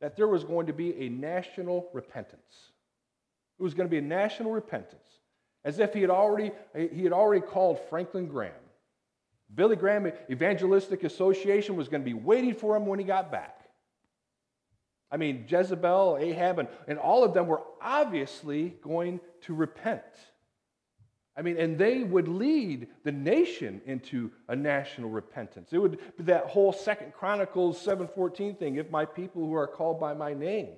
that 0.00 0.16
there 0.16 0.28
was 0.28 0.42
going 0.42 0.66
to 0.66 0.72
be 0.72 1.06
a 1.06 1.08
national 1.08 1.88
repentance. 1.92 2.70
It 3.58 3.62
was 3.62 3.74
going 3.74 3.86
to 3.86 3.90
be 3.90 3.98
a 3.98 4.02
national 4.02 4.52
repentance, 4.52 5.20
as 5.64 5.78
if 5.78 5.94
he 5.94 6.00
had 6.00 6.10
already, 6.10 6.50
he 6.74 7.04
had 7.04 7.12
already 7.12 7.42
called 7.42 7.78
Franklin 7.88 8.26
Graham. 8.26 8.52
Billy 9.54 9.76
Graham 9.76 10.10
Evangelistic 10.30 11.04
Association 11.04 11.76
was 11.76 11.88
going 11.88 12.02
to 12.02 12.04
be 12.04 12.14
waiting 12.14 12.54
for 12.54 12.76
him 12.76 12.86
when 12.86 12.98
he 12.98 13.04
got 13.04 13.30
back. 13.30 13.63
I 15.10 15.16
mean, 15.16 15.44
Jezebel, 15.48 16.18
Ahab, 16.20 16.58
and, 16.58 16.68
and 16.88 16.98
all 16.98 17.24
of 17.24 17.34
them 17.34 17.46
were 17.46 17.62
obviously 17.80 18.74
going 18.82 19.20
to 19.42 19.54
repent. 19.54 20.02
I 21.36 21.42
mean, 21.42 21.58
and 21.58 21.76
they 21.76 22.04
would 22.04 22.28
lead 22.28 22.88
the 23.02 23.12
nation 23.12 23.80
into 23.86 24.30
a 24.48 24.54
national 24.54 25.10
repentance. 25.10 25.72
It 25.72 25.78
would 25.78 25.98
be 26.16 26.24
that 26.24 26.46
whole 26.46 26.72
Second 26.72 27.12
Chronicles 27.12 27.84
7:14 27.84 28.58
thing. 28.58 28.76
If 28.76 28.90
my 28.90 29.04
people 29.04 29.42
who 29.42 29.54
are 29.54 29.66
called 29.66 29.98
by 29.98 30.14
my 30.14 30.32
name 30.32 30.70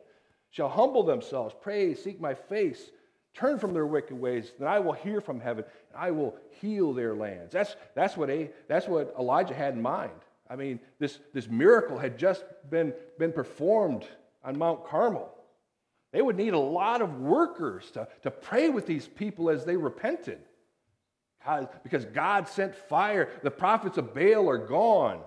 shall 0.50 0.68
humble 0.68 1.02
themselves, 1.02 1.54
pray, 1.60 1.94
seek 1.94 2.20
my 2.20 2.32
face, 2.32 2.90
turn 3.34 3.58
from 3.58 3.74
their 3.74 3.86
wicked 3.86 4.18
ways, 4.18 4.52
then 4.58 4.66
I 4.66 4.78
will 4.78 4.94
hear 4.94 5.20
from 5.20 5.40
heaven 5.40 5.64
and 5.92 6.02
I 6.02 6.10
will 6.10 6.36
heal 6.60 6.94
their 6.94 7.14
lands. 7.14 7.52
That's, 7.52 7.76
that's, 7.94 8.16
what, 8.16 8.30
a, 8.30 8.50
that's 8.66 8.88
what 8.88 9.14
Elijah 9.18 9.54
had 9.54 9.74
in 9.74 9.82
mind. 9.82 10.10
I 10.48 10.56
mean, 10.56 10.80
this, 10.98 11.18
this 11.32 11.48
miracle 11.48 11.98
had 11.98 12.18
just 12.18 12.44
been, 12.70 12.92
been 13.18 13.32
performed 13.32 14.06
on 14.44 14.58
Mount 14.58 14.86
Carmel. 14.86 15.32
They 16.12 16.22
would 16.22 16.36
need 16.36 16.54
a 16.54 16.58
lot 16.58 17.02
of 17.02 17.20
workers 17.20 17.90
to, 17.92 18.08
to 18.22 18.30
pray 18.30 18.68
with 18.68 18.86
these 18.86 19.06
people 19.06 19.50
as 19.50 19.64
they 19.64 19.76
repented. 19.76 20.38
God, 21.44 21.68
because 21.82 22.04
God 22.04 22.48
sent 22.48 22.74
fire. 22.74 23.28
The 23.42 23.50
prophets 23.50 23.98
of 23.98 24.14
Baal 24.14 24.48
are 24.48 24.58
gone. 24.58 25.20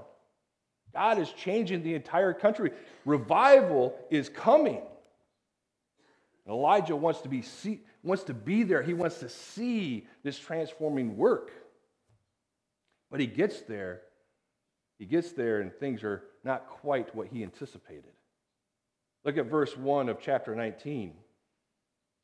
God 0.93 1.19
is 1.19 1.31
changing 1.31 1.83
the 1.83 1.93
entire 1.93 2.33
country. 2.33 2.71
Revival 3.05 3.95
is 4.09 4.29
coming. 4.29 4.81
Elijah 6.47 6.95
wants 6.95 7.21
to, 7.21 7.29
be 7.29 7.43
see, 7.43 7.81
wants 8.01 8.23
to 8.23 8.33
be 8.33 8.63
there. 8.63 8.81
He 8.81 8.93
wants 8.93 9.19
to 9.19 9.29
see 9.29 10.07
this 10.23 10.39
transforming 10.39 11.15
work. 11.15 11.51
But 13.11 13.19
he 13.19 13.27
gets 13.27 13.61
there. 13.61 14.01
He 14.99 15.05
gets 15.05 15.31
there, 15.31 15.61
and 15.61 15.73
things 15.73 16.03
are 16.03 16.23
not 16.43 16.67
quite 16.67 17.15
what 17.15 17.27
he 17.27 17.41
anticipated. 17.41 18.11
Look 19.23 19.37
at 19.37 19.45
verse 19.45 19.75
1 19.75 20.09
of 20.09 20.19
chapter 20.21 20.55
19. 20.55 21.13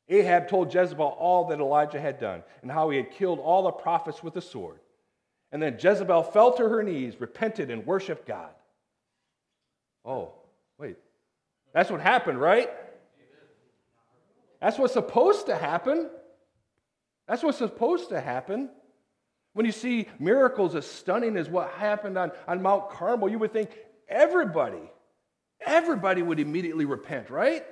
Ahab 0.08 0.48
told 0.48 0.72
Jezebel 0.72 1.16
all 1.18 1.46
that 1.46 1.58
Elijah 1.58 2.00
had 2.00 2.20
done 2.20 2.42
and 2.62 2.70
how 2.70 2.90
he 2.90 2.96
had 2.96 3.10
killed 3.10 3.40
all 3.40 3.64
the 3.64 3.72
prophets 3.72 4.22
with 4.22 4.36
a 4.36 4.40
sword. 4.40 4.78
And 5.50 5.62
then 5.62 5.78
Jezebel 5.80 6.22
fell 6.24 6.52
to 6.54 6.68
her 6.68 6.82
knees, 6.82 7.20
repented, 7.20 7.70
and 7.70 7.86
worshiped 7.86 8.26
God. 8.26 8.50
Oh, 10.04 10.32
wait. 10.78 10.96
That's 11.72 11.90
what 11.90 12.00
happened, 12.00 12.40
right? 12.40 12.70
That's 14.60 14.78
what's 14.78 14.92
supposed 14.92 15.46
to 15.46 15.56
happen. 15.56 16.08
That's 17.26 17.42
what's 17.42 17.58
supposed 17.58 18.10
to 18.10 18.20
happen. 18.20 18.70
When 19.56 19.64
you 19.64 19.72
see 19.72 20.06
miracles 20.18 20.74
as 20.74 20.86
stunning 20.86 21.38
as 21.38 21.48
what 21.48 21.70
happened 21.70 22.18
on, 22.18 22.30
on 22.46 22.60
Mount 22.60 22.90
Carmel, 22.90 23.30
you 23.30 23.38
would 23.38 23.54
think 23.54 23.70
everybody 24.06 24.90
everybody 25.64 26.20
would 26.20 26.38
immediately 26.38 26.84
repent, 26.84 27.30
right? 27.30 27.64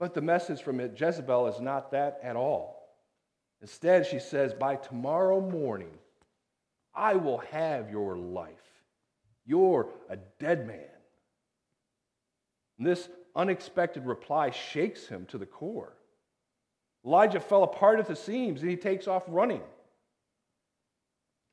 But 0.00 0.14
the 0.14 0.20
message 0.20 0.62
from 0.62 0.80
it, 0.80 1.00
Jezebel 1.00 1.46
is 1.46 1.60
not 1.60 1.92
that 1.92 2.18
at 2.24 2.34
all. 2.34 2.88
Instead, 3.62 4.04
she 4.04 4.18
says, 4.18 4.52
By 4.52 4.74
tomorrow 4.74 5.40
morning, 5.40 5.96
I 6.92 7.14
will 7.14 7.38
have 7.52 7.88
your 7.88 8.16
life. 8.16 8.50
You're 9.46 9.90
a 10.08 10.16
dead 10.40 10.66
man. 10.66 10.90
And 12.78 12.86
this 12.88 13.08
unexpected 13.36 14.04
reply 14.06 14.50
shakes 14.50 15.06
him 15.06 15.24
to 15.26 15.38
the 15.38 15.46
core. 15.46 15.94
Elijah 17.06 17.38
fell 17.38 17.62
apart 17.62 18.00
at 18.00 18.08
the 18.08 18.16
seams 18.16 18.60
and 18.60 18.70
he 18.72 18.76
takes 18.76 19.06
off 19.06 19.22
running. 19.28 19.62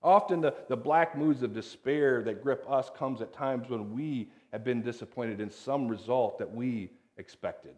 Often 0.07 0.39
the, 0.39 0.53
the 0.69 0.77
black 0.77 1.17
moods 1.17 1.43
of 1.43 1.53
despair 1.53 2.23
that 2.23 2.41
grip 2.41 2.63
us 2.69 2.89
comes 2.97 3.19
at 3.21 3.33
times 3.33 3.67
when 3.67 3.93
we 3.93 4.29
have 4.53 4.63
been 4.63 4.81
disappointed 4.81 5.41
in 5.41 5.51
some 5.51 5.89
result 5.89 6.39
that 6.39 6.49
we 6.49 6.91
expected. 7.17 7.75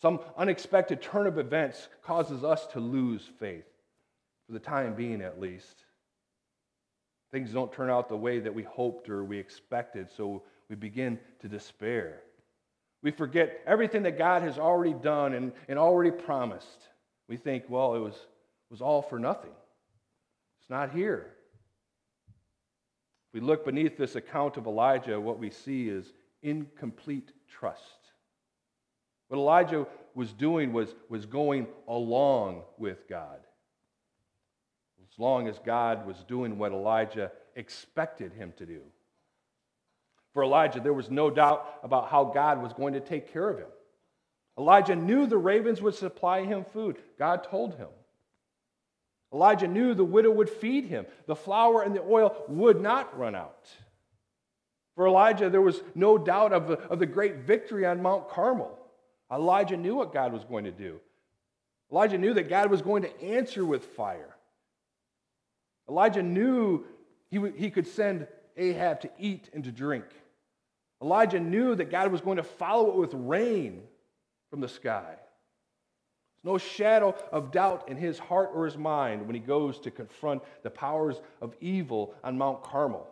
Some 0.00 0.20
unexpected 0.36 1.02
turn 1.02 1.26
of 1.26 1.36
events 1.36 1.88
causes 2.00 2.44
us 2.44 2.68
to 2.68 2.78
lose 2.78 3.28
faith, 3.40 3.66
for 4.46 4.52
the 4.52 4.60
time 4.60 4.94
being 4.94 5.20
at 5.20 5.40
least. 5.40 5.82
Things 7.32 7.50
don't 7.50 7.72
turn 7.72 7.90
out 7.90 8.08
the 8.08 8.16
way 8.16 8.38
that 8.38 8.54
we 8.54 8.62
hoped 8.62 9.08
or 9.08 9.24
we 9.24 9.36
expected, 9.36 10.08
so 10.16 10.44
we 10.70 10.76
begin 10.76 11.18
to 11.40 11.48
despair. 11.48 12.20
We 13.02 13.10
forget 13.10 13.62
everything 13.66 14.04
that 14.04 14.16
God 14.16 14.42
has 14.42 14.60
already 14.60 14.94
done 14.94 15.34
and, 15.34 15.50
and 15.66 15.76
already 15.76 16.12
promised. 16.12 16.86
We 17.28 17.36
think, 17.36 17.64
well, 17.68 17.96
it 17.96 18.00
was, 18.00 18.14
was 18.70 18.80
all 18.80 19.02
for 19.02 19.18
nothing. 19.18 19.50
It's 20.66 20.70
not 20.72 20.90
here. 20.90 21.28
If 23.28 23.34
we 23.34 23.40
look 23.40 23.64
beneath 23.64 23.96
this 23.96 24.16
account 24.16 24.56
of 24.56 24.66
Elijah, 24.66 25.20
what 25.20 25.38
we 25.38 25.48
see 25.48 25.88
is 25.88 26.12
incomplete 26.42 27.30
trust. 27.48 28.10
What 29.28 29.38
Elijah 29.38 29.86
was 30.16 30.32
doing 30.32 30.72
was, 30.72 30.92
was 31.08 31.24
going 31.24 31.68
along 31.86 32.62
with 32.78 33.08
God. 33.08 33.38
As 35.00 35.16
long 35.20 35.46
as 35.46 35.60
God 35.64 36.04
was 36.04 36.16
doing 36.26 36.58
what 36.58 36.72
Elijah 36.72 37.30
expected 37.54 38.32
him 38.32 38.52
to 38.56 38.66
do. 38.66 38.80
For 40.32 40.42
Elijah, 40.42 40.80
there 40.80 40.92
was 40.92 41.12
no 41.12 41.30
doubt 41.30 41.78
about 41.84 42.10
how 42.10 42.24
God 42.24 42.60
was 42.60 42.72
going 42.72 42.94
to 42.94 43.00
take 43.00 43.32
care 43.32 43.48
of 43.48 43.58
him. 43.58 43.68
Elijah 44.58 44.96
knew 44.96 45.28
the 45.28 45.38
ravens 45.38 45.80
would 45.80 45.94
supply 45.94 46.44
him 46.44 46.64
food. 46.72 46.96
God 47.20 47.44
told 47.44 47.76
him. 47.76 47.86
Elijah 49.32 49.68
knew 49.68 49.94
the 49.94 50.04
widow 50.04 50.30
would 50.30 50.48
feed 50.48 50.84
him, 50.84 51.06
the 51.26 51.36
flour 51.36 51.82
and 51.82 51.94
the 51.94 52.02
oil 52.02 52.44
would 52.48 52.80
not 52.80 53.18
run 53.18 53.34
out. 53.34 53.68
For 54.94 55.06
Elijah, 55.06 55.50
there 55.50 55.60
was 55.60 55.82
no 55.94 56.16
doubt 56.16 56.52
of 56.52 56.70
of 56.70 56.98
the 56.98 57.06
great 57.06 57.36
victory 57.36 57.84
on 57.84 58.02
Mount 58.02 58.28
Carmel. 58.28 58.78
Elijah 59.30 59.76
knew 59.76 59.94
what 59.94 60.12
God 60.12 60.32
was 60.32 60.44
going 60.44 60.64
to 60.64 60.70
do. 60.70 61.00
Elijah 61.90 62.18
knew 62.18 62.34
that 62.34 62.48
God 62.48 62.70
was 62.70 62.82
going 62.82 63.02
to 63.02 63.22
answer 63.22 63.64
with 63.64 63.84
fire. 63.84 64.36
Elijah 65.88 66.22
knew 66.22 66.84
he, 67.30 67.40
he 67.56 67.70
could 67.70 67.86
send 67.86 68.26
Ahab 68.56 69.00
to 69.00 69.10
eat 69.18 69.50
and 69.52 69.64
to 69.64 69.72
drink. 69.72 70.04
Elijah 71.02 71.40
knew 71.40 71.74
that 71.74 71.90
God 71.90 72.10
was 72.10 72.20
going 72.20 72.38
to 72.38 72.42
follow 72.42 72.88
it 72.88 72.96
with 72.96 73.14
rain 73.14 73.82
from 74.50 74.60
the 74.60 74.68
sky 74.68 75.16
no 76.46 76.56
shadow 76.56 77.12
of 77.32 77.50
doubt 77.50 77.88
in 77.88 77.96
his 77.96 78.20
heart 78.20 78.52
or 78.54 78.64
his 78.64 78.78
mind 78.78 79.26
when 79.26 79.34
he 79.34 79.40
goes 79.40 79.80
to 79.80 79.90
confront 79.90 80.42
the 80.62 80.70
powers 80.70 81.20
of 81.42 81.56
evil 81.60 82.14
on 82.22 82.38
Mount 82.38 82.62
Carmel. 82.62 83.06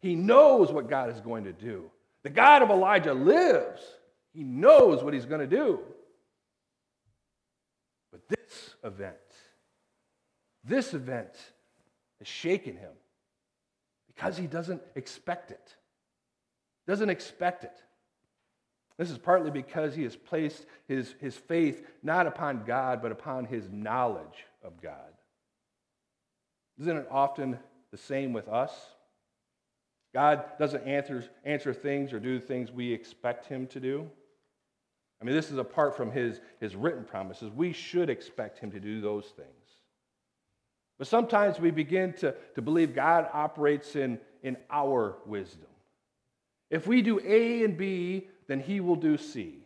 He 0.00 0.14
knows 0.14 0.70
what 0.70 0.88
God 0.88 1.08
is 1.10 1.20
going 1.20 1.44
to 1.44 1.54
do. 1.54 1.90
The 2.22 2.28
God 2.28 2.60
of 2.60 2.68
Elijah 2.68 3.14
lives, 3.14 3.80
he 4.34 4.44
knows 4.44 5.02
what 5.02 5.14
he's 5.14 5.24
going 5.24 5.40
to 5.40 5.46
do. 5.46 5.80
But 8.12 8.28
this 8.28 8.74
event, 8.84 9.16
this 10.62 10.92
event 10.92 11.32
has 12.18 12.28
shaken 12.28 12.76
him 12.76 12.92
because 14.14 14.36
he 14.36 14.46
doesn't 14.46 14.82
expect 14.94 15.50
it. 15.50 15.76
Doesn't 16.86 17.10
expect 17.10 17.64
it. 17.64 17.82
This 18.98 19.10
is 19.10 19.18
partly 19.18 19.50
because 19.50 19.94
he 19.94 20.04
has 20.04 20.16
placed 20.16 20.64
his, 20.88 21.14
his 21.20 21.36
faith 21.36 21.86
not 22.02 22.26
upon 22.26 22.64
God, 22.64 23.02
but 23.02 23.12
upon 23.12 23.44
his 23.44 23.68
knowledge 23.70 24.46
of 24.62 24.80
God. 24.80 25.12
Isn't 26.80 26.96
it 26.96 27.08
often 27.10 27.58
the 27.90 27.98
same 27.98 28.32
with 28.32 28.48
us? 28.48 28.72
God 30.14 30.44
doesn't 30.58 30.86
answer, 30.86 31.24
answer 31.44 31.74
things 31.74 32.12
or 32.12 32.20
do 32.20 32.40
things 32.40 32.72
we 32.72 32.92
expect 32.92 33.46
him 33.46 33.66
to 33.68 33.80
do. 33.80 34.08
I 35.20 35.24
mean, 35.24 35.34
this 35.34 35.50
is 35.50 35.58
apart 35.58 35.96
from 35.96 36.10
his, 36.10 36.40
his 36.60 36.74
written 36.74 37.04
promises. 37.04 37.50
We 37.50 37.72
should 37.72 38.08
expect 38.08 38.58
him 38.58 38.70
to 38.72 38.80
do 38.80 39.00
those 39.00 39.26
things. 39.26 39.48
But 40.98 41.06
sometimes 41.06 41.60
we 41.60 41.70
begin 41.70 42.14
to, 42.14 42.34
to 42.54 42.62
believe 42.62 42.94
God 42.94 43.28
operates 43.32 43.96
in, 43.96 44.18
in 44.42 44.56
our 44.70 45.16
wisdom. 45.26 45.68
If 46.70 46.86
we 46.86 47.02
do 47.02 47.20
A 47.24 47.64
and 47.64 47.76
B, 47.76 48.28
then 48.48 48.60
he 48.60 48.80
will 48.80 48.96
do 48.96 49.16
C. 49.16 49.58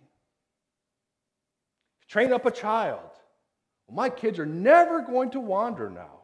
Train 2.08 2.32
up 2.32 2.46
a 2.46 2.50
child. 2.50 3.10
Well, 3.86 3.96
my 3.96 4.10
kids 4.10 4.38
are 4.38 4.46
never 4.46 5.00
going 5.02 5.30
to 5.32 5.40
wander 5.40 5.90
now. 5.90 6.20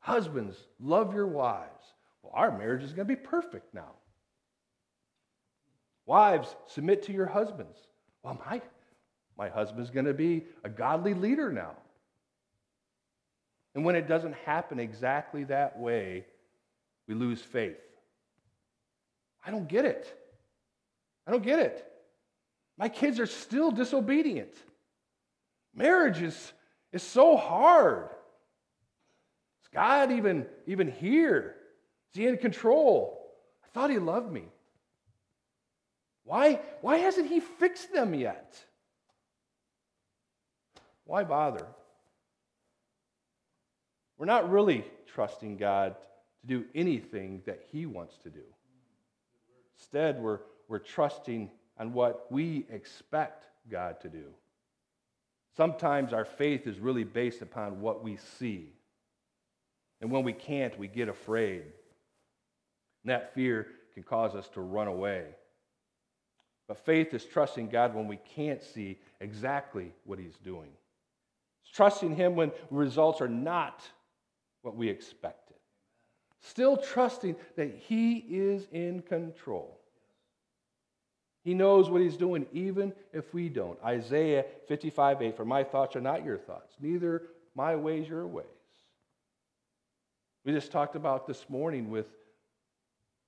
Husbands, 0.00 0.56
love 0.80 1.14
your 1.14 1.26
wives. 1.26 1.84
Well, 2.22 2.32
our 2.34 2.56
marriage 2.56 2.82
is 2.82 2.92
going 2.92 3.08
to 3.08 3.14
be 3.14 3.20
perfect 3.20 3.72
now. 3.72 3.92
Wives, 6.06 6.54
submit 6.66 7.04
to 7.04 7.12
your 7.12 7.26
husbands. 7.26 7.78
Well, 8.22 8.40
my, 8.46 8.60
my 9.38 9.48
husband's 9.48 9.90
going 9.90 10.06
to 10.06 10.14
be 10.14 10.44
a 10.64 10.68
godly 10.68 11.14
leader 11.14 11.52
now. 11.52 11.76
And 13.74 13.84
when 13.84 13.96
it 13.96 14.08
doesn't 14.08 14.34
happen 14.34 14.78
exactly 14.78 15.44
that 15.44 15.78
way, 15.78 16.26
we 17.08 17.14
lose 17.14 17.40
faith. 17.40 17.78
I 19.46 19.50
don't 19.50 19.68
get 19.68 19.84
it. 19.84 20.18
I 21.26 21.30
don't 21.30 21.44
get 21.44 21.58
it. 21.58 21.86
My 22.78 22.88
kids 22.88 23.20
are 23.20 23.26
still 23.26 23.70
disobedient. 23.70 24.54
Marriage 25.74 26.20
is, 26.20 26.52
is 26.92 27.02
so 27.02 27.36
hard. 27.36 28.10
Is 29.62 29.68
God 29.72 30.10
even, 30.12 30.46
even 30.66 30.90
here? 30.90 31.56
Is 32.12 32.18
he 32.18 32.26
in 32.26 32.38
control? 32.38 33.30
I 33.64 33.68
thought 33.68 33.90
he 33.90 33.98
loved 33.98 34.32
me. 34.32 34.44
Why, 36.24 36.60
why 36.80 36.98
hasn't 36.98 37.28
he 37.28 37.40
fixed 37.40 37.92
them 37.92 38.14
yet? 38.14 38.62
Why 41.04 41.24
bother? 41.24 41.66
We're 44.18 44.26
not 44.26 44.50
really 44.50 44.84
trusting 45.14 45.56
God 45.56 45.96
to 46.40 46.46
do 46.46 46.64
anything 46.74 47.42
that 47.46 47.64
he 47.72 47.86
wants 47.86 48.16
to 48.18 48.30
do. 48.30 48.44
Instead, 49.76 50.20
we're, 50.20 50.40
we're 50.72 50.78
trusting 50.78 51.50
on 51.78 51.92
what 51.92 52.32
we 52.32 52.64
expect 52.70 53.44
God 53.70 54.00
to 54.00 54.08
do. 54.08 54.24
Sometimes 55.54 56.14
our 56.14 56.24
faith 56.24 56.66
is 56.66 56.78
really 56.78 57.04
based 57.04 57.42
upon 57.42 57.82
what 57.82 58.02
we 58.02 58.16
see. 58.16 58.72
And 60.00 60.10
when 60.10 60.24
we 60.24 60.32
can't, 60.32 60.78
we 60.78 60.88
get 60.88 61.10
afraid. 61.10 61.60
And 61.60 63.10
that 63.10 63.34
fear 63.34 63.66
can 63.92 64.02
cause 64.02 64.34
us 64.34 64.48
to 64.54 64.62
run 64.62 64.88
away. 64.88 65.26
But 66.68 66.78
faith 66.86 67.12
is 67.12 67.26
trusting 67.26 67.68
God 67.68 67.94
when 67.94 68.08
we 68.08 68.16
can't 68.16 68.62
see 68.62 68.98
exactly 69.20 69.92
what 70.04 70.18
He's 70.18 70.38
doing. 70.42 70.70
It's 71.62 71.76
trusting 71.76 72.16
Him 72.16 72.34
when 72.34 72.50
results 72.70 73.20
are 73.20 73.28
not 73.28 73.82
what 74.62 74.74
we 74.74 74.88
expected. 74.88 75.58
Still 76.40 76.78
trusting 76.78 77.36
that 77.56 77.74
He 77.74 78.24
is 78.30 78.68
in 78.72 79.02
control. 79.02 79.81
He 81.44 81.54
knows 81.54 81.90
what 81.90 82.00
He's 82.00 82.16
doing, 82.16 82.46
even 82.52 82.92
if 83.12 83.34
we 83.34 83.48
don't. 83.48 83.78
Isaiah 83.84 84.44
55 84.68 85.22
8, 85.22 85.36
for 85.36 85.44
my 85.44 85.64
thoughts 85.64 85.96
are 85.96 86.00
not 86.00 86.24
your 86.24 86.38
thoughts, 86.38 86.74
neither 86.80 87.22
my 87.54 87.76
ways 87.76 88.08
your 88.08 88.26
ways. 88.26 88.46
We 90.44 90.52
just 90.52 90.72
talked 90.72 90.96
about 90.96 91.26
this 91.26 91.44
morning 91.48 91.90
with, 91.90 92.06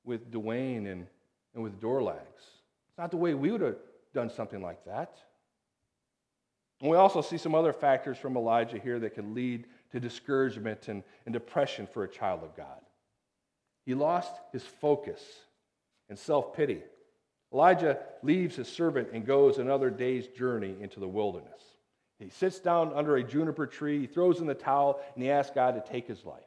with 0.05 0.31
Dwayne 0.31 0.91
and, 0.91 1.07
and 1.55 1.63
with 1.63 1.81
Dorlags. 1.81 2.19
It's 2.39 2.99
not 2.99 3.11
the 3.11 3.17
way 3.17 3.35
we 3.35 3.51
would 3.51 3.61
have 3.61 3.77
done 4.13 4.31
something 4.31 4.63
like 4.63 4.85
that. 4.87 5.19
And 6.81 6.91
we 6.91 6.97
also 6.97 7.23
see 7.23 7.39
some 7.39 7.55
other 7.55 7.73
factors 7.73 8.19
from 8.19 8.37
Elijah 8.37 8.79
here 8.79 8.99
that 9.01 9.15
can 9.15 9.35
lead 9.35 9.67
to 9.93 10.01
discouragement 10.01 10.89
and, 10.89 11.05
and 11.25 11.33
depression 11.33 11.87
for 11.87 12.05
a 12.05 12.09
child 12.09 12.43
of 12.43 12.57
God. 12.57 12.81
He 13.87 13.95
lost 13.95 14.35
his 14.53 14.65
focus 14.65 15.23
and 16.09 16.19
self 16.19 16.55
pity. 16.55 16.83
Elijah 17.55 17.99
leaves 18.23 18.57
his 18.57 18.69
servant 18.69 19.11
and 19.13 19.25
goes 19.25 19.59
another 19.59 19.89
day's 19.89 20.27
journey 20.27 20.75
into 20.81 20.99
the 20.99 21.09
wilderness. 21.09 21.61
He 22.19 22.29
sits 22.29 22.59
down 22.59 22.93
under 22.93 23.17
a 23.17 23.23
juniper 23.23 23.67
tree, 23.67 24.01
he 24.01 24.07
throws 24.07 24.41
in 24.41 24.47
the 24.47 24.55
towel, 24.55 25.01
and 25.15 25.23
he 25.23 25.31
asks 25.31 25.55
God 25.55 25.75
to 25.77 25.93
take 25.93 26.09
his 26.09 26.25
life. 26.25 26.43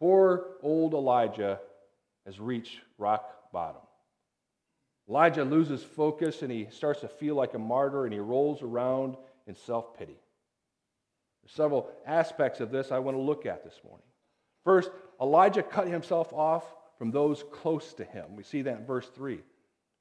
Poor 0.00 0.46
old 0.62 0.92
Elijah 0.92 1.58
has 2.26 2.38
reached 2.38 2.78
rock 2.98 3.50
bottom. 3.50 3.80
Elijah 5.08 5.44
loses 5.44 5.82
focus 5.82 6.42
and 6.42 6.50
he 6.50 6.66
starts 6.70 7.00
to 7.00 7.08
feel 7.08 7.34
like 7.34 7.54
a 7.54 7.58
martyr 7.58 8.04
and 8.04 8.12
he 8.12 8.20
rolls 8.20 8.62
around 8.62 9.16
in 9.46 9.54
self 9.54 9.96
pity. 9.98 10.18
There's 11.42 11.52
several 11.52 11.90
aspects 12.06 12.60
of 12.60 12.70
this 12.70 12.90
I 12.92 12.98
want 12.98 13.16
to 13.16 13.22
look 13.22 13.46
at 13.46 13.64
this 13.64 13.78
morning. 13.84 14.06
First, 14.64 14.90
Elijah 15.20 15.62
cut 15.62 15.88
himself 15.88 16.32
off 16.32 16.64
from 16.98 17.10
those 17.10 17.44
close 17.52 17.92
to 17.94 18.04
him. 18.04 18.36
We 18.36 18.42
see 18.42 18.62
that 18.62 18.78
in 18.78 18.86
verse 18.86 19.08
3. 19.14 19.40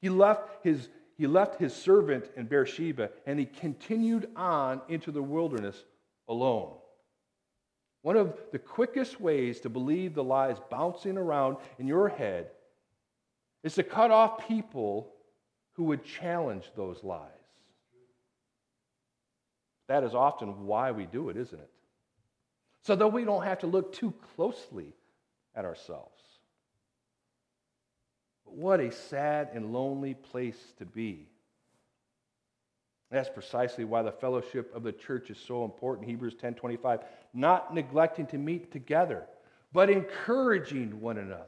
He 0.03 0.09
left 0.09 0.65
his, 0.65 0.89
he 1.17 1.27
left 1.27 1.61
his 1.61 1.73
servant 1.73 2.29
in 2.35 2.45
Beersheba 2.45 3.09
and 3.25 3.39
he 3.39 3.45
continued 3.45 4.29
on 4.35 4.81
into 4.89 5.13
the 5.13 5.23
wilderness 5.23 5.81
alone. 6.27 6.73
One 8.01 8.17
of 8.17 8.37
the 8.51 8.59
quickest 8.59 9.21
ways 9.21 9.61
to 9.61 9.69
believe 9.69 10.13
the 10.13 10.21
lies 10.21 10.57
bouncing 10.69 11.17
around 11.17 11.55
in 11.79 11.87
your 11.87 12.09
head 12.09 12.47
is 13.63 13.75
to 13.75 13.83
cut 13.83 14.11
off 14.11 14.45
people 14.45 15.13
who 15.75 15.85
would 15.85 16.03
challenge 16.03 16.69
those 16.75 17.01
lies. 17.01 17.29
That 19.87 20.03
is 20.03 20.13
often 20.13 20.65
why 20.65 20.91
we 20.91 21.05
do 21.05 21.29
it, 21.29 21.37
isn't 21.37 21.61
it? 21.61 21.71
So 22.81 22.97
that 22.97 23.07
we 23.07 23.23
don't 23.23 23.45
have 23.45 23.59
to 23.59 23.67
look 23.67 23.93
too 23.93 24.13
closely 24.35 24.97
at 25.55 25.63
ourselves. 25.63 26.12
What 28.55 28.79
a 28.79 28.91
sad 28.91 29.49
and 29.53 29.73
lonely 29.73 30.13
place 30.13 30.73
to 30.77 30.85
be. 30.85 31.27
That's 33.11 33.29
precisely 33.29 33.85
why 33.85 34.01
the 34.01 34.11
fellowship 34.11 34.73
of 34.75 34.83
the 34.83 34.91
church 34.91 35.29
is 35.29 35.37
so 35.37 35.65
important. 35.65 36.07
Hebrews 36.07 36.35
10:25, 36.35 37.03
not 37.33 37.73
neglecting 37.73 38.25
to 38.27 38.37
meet 38.37 38.71
together, 38.71 39.27
but 39.71 39.89
encouraging 39.89 40.99
one 41.01 41.17
another 41.17 41.45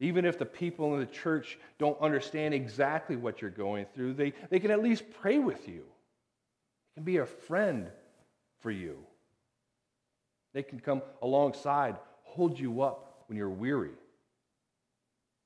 even 0.00 0.24
if 0.24 0.38
the 0.38 0.46
people 0.46 0.94
in 0.94 1.00
the 1.00 1.06
church 1.06 1.58
don't 1.78 2.00
understand 2.00 2.54
exactly 2.54 3.16
what 3.16 3.42
you're 3.42 3.50
going 3.50 3.84
through, 3.94 4.14
they, 4.14 4.32
they 4.48 4.58
can 4.58 4.70
at 4.70 4.82
least 4.82 5.04
pray 5.20 5.38
with 5.38 5.68
you. 5.68 5.84
They 6.94 7.00
can 7.00 7.04
be 7.04 7.18
a 7.18 7.26
friend 7.26 7.90
for 8.60 8.70
you. 8.70 8.96
They 10.54 10.62
can 10.62 10.80
come 10.80 11.02
alongside, 11.20 11.96
hold 12.24 12.58
you 12.58 12.80
up 12.80 13.24
when 13.26 13.36
you're 13.36 13.50
weary. 13.50 13.92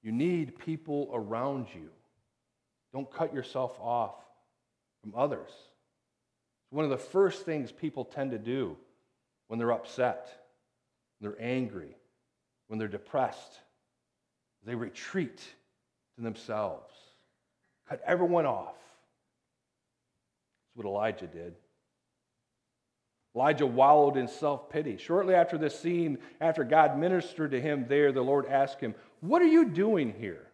You 0.05 0.12
need 0.12 0.57
people 0.61 1.11
around 1.12 1.67
you. 1.75 1.88
Don't 2.93 3.11
cut 3.11 3.35
yourself 3.35 3.77
off 3.81 4.14
from 5.03 5.14
others. 5.17 5.51
One 6.71 6.85
of 6.85 6.90
the 6.93 6.97
first 6.97 7.45
things 7.45 7.73
people 7.73 8.05
tend 8.05 8.31
to 8.31 8.38
do 8.38 8.77
when 9.49 9.59
they're 9.59 9.73
upset, 9.73 10.29
when 11.19 11.33
they're 11.33 11.43
angry, 11.43 11.97
when 12.69 12.79
they're 12.79 12.87
depressed 12.87 13.59
they 14.64 14.75
retreat 14.75 15.38
to 16.17 16.23
themselves, 16.23 16.93
cut 17.88 18.01
everyone 18.07 18.47
off. 18.47 18.77
That's 20.67 20.77
what 20.77 20.87
Elijah 20.87 21.27
did. 21.27 21.55
Elijah 23.37 23.67
wallowed 23.67 24.17
in 24.17 24.29
self 24.29 24.71
pity. 24.71 24.97
Shortly 24.97 25.35
after 25.35 25.59
this 25.59 25.79
scene, 25.79 26.19
after 26.40 26.64
God 26.64 26.99
ministered 26.99 27.51
to 27.51 27.61
him 27.61 27.87
there, 27.88 28.12
the 28.12 28.23
Lord 28.23 28.47
asked 28.47 28.81
him, 28.81 28.95
What 29.24 29.40
are 29.40 29.46
you 29.46 29.64
doing 29.64 30.12
here? 30.18 30.46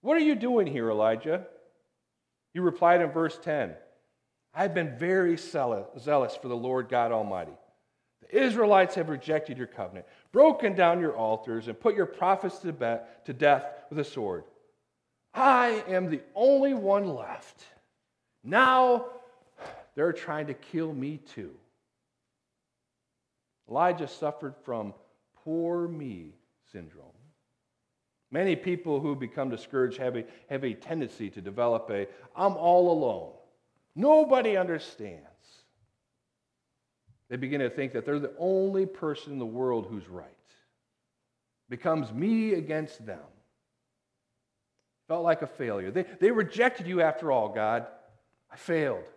What 0.00 0.16
are 0.16 0.20
you 0.20 0.34
doing 0.34 0.66
here, 0.66 0.88
Elijah? 0.90 1.46
He 2.54 2.58
replied 2.58 3.02
in 3.02 3.10
verse 3.10 3.38
10 3.42 3.74
I've 4.54 4.72
been 4.72 4.96
very 4.96 5.36
zealous 5.36 6.36
for 6.36 6.48
the 6.48 6.56
Lord 6.56 6.88
God 6.88 7.12
Almighty. 7.12 7.52
The 8.22 8.44
Israelites 8.44 8.94
have 8.94 9.10
rejected 9.10 9.58
your 9.58 9.66
covenant, 9.66 10.06
broken 10.32 10.74
down 10.74 11.00
your 11.00 11.14
altars, 11.14 11.68
and 11.68 11.78
put 11.78 11.94
your 11.94 12.06
prophets 12.06 12.60
to, 12.60 12.72
death 13.34 13.66
with 13.90 13.98
a 13.98 14.04
sword. 14.04 14.44
I 15.34 15.84
am 15.86 16.08
the 16.08 16.22
only 16.34 16.72
one 16.72 17.14
left. 17.14 17.62
Now 18.42 19.04
they're 19.94 20.14
trying 20.14 20.46
to 20.46 20.54
kill 20.54 20.94
me 20.94 21.18
too. 21.18 21.52
Elijah 23.68 24.08
suffered 24.08 24.54
from 24.64 24.94
poor 25.44 25.86
me 25.86 26.32
syndrome. 26.72 27.15
Many 28.36 28.54
people 28.54 29.00
who 29.00 29.16
become 29.16 29.48
discouraged 29.48 29.96
have 29.96 30.14
a, 30.14 30.24
have 30.50 30.62
a 30.62 30.74
tendency 30.74 31.30
to 31.30 31.40
develop 31.40 31.88
a 31.88 32.06
I'm 32.36 32.52
all 32.58 32.92
alone. 32.92 33.32
Nobody 33.94 34.58
understands. 34.58 35.22
They 37.30 37.36
begin 37.36 37.60
to 37.60 37.70
think 37.70 37.94
that 37.94 38.04
they're 38.04 38.18
the 38.18 38.34
only 38.38 38.84
person 38.84 39.32
in 39.32 39.38
the 39.38 39.46
world 39.46 39.86
who's 39.88 40.06
right. 40.06 40.26
Becomes 41.70 42.12
me 42.12 42.52
against 42.52 43.06
them. 43.06 43.24
Felt 45.08 45.24
like 45.24 45.40
a 45.40 45.46
failure. 45.46 45.90
They, 45.90 46.04
they 46.20 46.30
rejected 46.30 46.86
you 46.86 47.00
after 47.00 47.32
all, 47.32 47.48
God. 47.48 47.86
I 48.52 48.56
failed. 48.56 49.08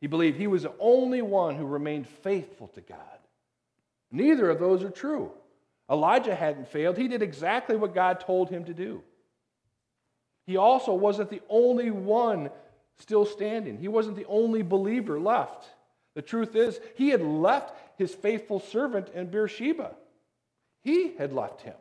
He 0.00 0.06
believed 0.06 0.38
he 0.38 0.46
was 0.46 0.62
the 0.62 0.74
only 0.78 1.20
one 1.20 1.56
who 1.56 1.66
remained 1.66 2.06
faithful 2.06 2.68
to 2.68 2.80
God. 2.80 3.18
Neither 4.12 4.48
of 4.50 4.60
those 4.60 4.84
are 4.84 4.90
true. 4.90 5.32
Elijah 5.90 6.34
hadn't 6.34 6.68
failed. 6.68 6.96
He 6.96 7.08
did 7.08 7.22
exactly 7.22 7.76
what 7.76 7.94
God 7.94 8.20
told 8.20 8.48
him 8.48 8.64
to 8.64 8.74
do. 8.74 9.02
He 10.46 10.56
also 10.56 10.94
wasn't 10.94 11.30
the 11.30 11.42
only 11.48 11.90
one 11.90 12.50
still 12.98 13.24
standing, 13.24 13.78
he 13.78 13.88
wasn't 13.88 14.16
the 14.16 14.26
only 14.26 14.62
believer 14.62 15.18
left. 15.18 15.66
The 16.14 16.22
truth 16.22 16.54
is, 16.54 16.80
he 16.96 17.08
had 17.08 17.22
left 17.22 17.74
his 17.96 18.14
faithful 18.14 18.60
servant 18.60 19.08
in 19.14 19.30
Beersheba. 19.30 19.94
He 20.82 21.14
had 21.16 21.32
left 21.32 21.62
him. 21.62 21.76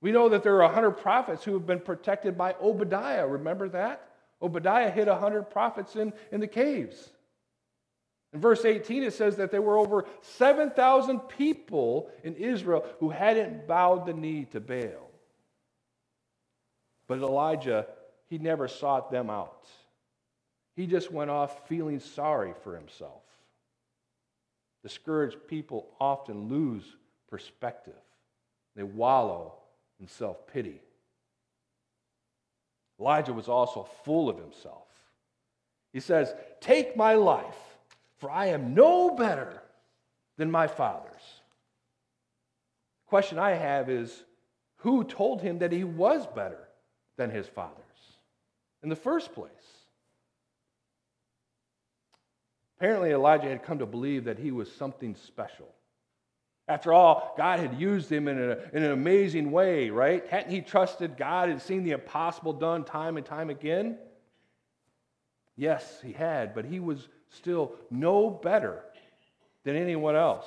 We 0.00 0.12
know 0.12 0.28
that 0.30 0.42
there 0.42 0.56
are 0.56 0.66
100 0.66 0.92
prophets 0.92 1.44
who 1.44 1.52
have 1.54 1.66
been 1.66 1.80
protected 1.80 2.36
by 2.36 2.54
Obadiah. 2.60 3.26
Remember 3.26 3.68
that? 3.68 4.08
Obadiah 4.40 4.90
hid 4.90 5.08
100 5.08 5.50
prophets 5.50 5.96
in, 5.96 6.12
in 6.32 6.40
the 6.40 6.46
caves. 6.46 7.10
In 8.36 8.42
verse 8.42 8.66
18, 8.66 9.02
it 9.02 9.14
says 9.14 9.36
that 9.36 9.50
there 9.50 9.62
were 9.62 9.78
over 9.78 10.04
7,000 10.20 11.20
people 11.20 12.10
in 12.22 12.34
Israel 12.34 12.84
who 13.00 13.08
hadn't 13.08 13.66
bowed 13.66 14.04
the 14.04 14.12
knee 14.12 14.44
to 14.50 14.60
Baal. 14.60 15.10
But 17.06 17.20
Elijah, 17.20 17.86
he 18.28 18.36
never 18.36 18.68
sought 18.68 19.10
them 19.10 19.30
out. 19.30 19.66
He 20.74 20.86
just 20.86 21.10
went 21.10 21.30
off 21.30 21.66
feeling 21.66 21.98
sorry 21.98 22.52
for 22.62 22.76
himself. 22.76 23.22
Discouraged 24.82 25.48
people 25.48 25.88
often 25.98 26.50
lose 26.50 26.84
perspective, 27.30 27.94
they 28.74 28.82
wallow 28.82 29.54
in 29.98 30.08
self 30.08 30.46
pity. 30.46 30.82
Elijah 33.00 33.32
was 33.32 33.48
also 33.48 33.88
full 34.04 34.28
of 34.28 34.36
himself. 34.36 34.88
He 35.94 36.00
says, 36.00 36.34
Take 36.60 36.98
my 36.98 37.14
life 37.14 37.56
for 38.18 38.30
I 38.30 38.46
am 38.46 38.74
no 38.74 39.14
better 39.14 39.62
than 40.36 40.50
my 40.50 40.66
fathers. 40.66 41.22
The 43.04 43.08
question 43.08 43.38
I 43.38 43.52
have 43.52 43.88
is 43.90 44.24
who 44.78 45.04
told 45.04 45.40
him 45.40 45.58
that 45.58 45.72
he 45.72 45.84
was 45.84 46.26
better 46.26 46.68
than 47.16 47.30
his 47.30 47.46
fathers 47.46 47.82
in 48.82 48.88
the 48.88 48.96
first 48.96 49.32
place? 49.32 49.50
Apparently, 52.78 53.10
Elijah 53.10 53.48
had 53.48 53.62
come 53.62 53.78
to 53.78 53.86
believe 53.86 54.24
that 54.24 54.38
he 54.38 54.50
was 54.50 54.70
something 54.70 55.14
special. 55.14 55.68
After 56.68 56.92
all, 56.92 57.34
God 57.36 57.60
had 57.60 57.80
used 57.80 58.10
him 58.10 58.28
in, 58.28 58.38
a, 58.38 58.58
in, 58.72 58.82
an 58.82 58.90
amazing 58.90 59.52
way, 59.52 59.88
right? 59.88 60.26
Hadn't 60.26 60.50
he 60.50 60.60
trusted 60.60 61.16
God 61.16 61.48
and 61.48 61.62
seen 61.62 61.84
the 61.84 61.92
impossible 61.92 62.52
done 62.52 62.84
time 62.84 63.16
and 63.16 63.24
time 63.24 63.50
again? 63.50 63.98
Yes, 65.56 66.00
he 66.04 66.12
had, 66.12 66.54
but 66.54 66.64
he 66.64 66.80
was 66.80 67.08
still 67.30 67.72
no 67.90 68.30
better 68.30 68.82
than 69.64 69.76
anyone 69.76 70.16
else. 70.16 70.46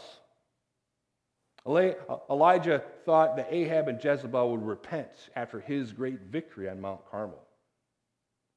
Uh, 1.65 1.91
Elijah 2.29 2.83
thought 3.05 3.35
that 3.35 3.47
Ahab 3.51 3.87
and 3.87 4.03
Jezebel 4.03 4.51
would 4.51 4.65
repent 4.65 5.09
after 5.35 5.59
his 5.59 5.91
great 5.91 6.21
victory 6.21 6.69
on 6.69 6.81
Mount 6.81 7.01
Carmel. 7.11 7.41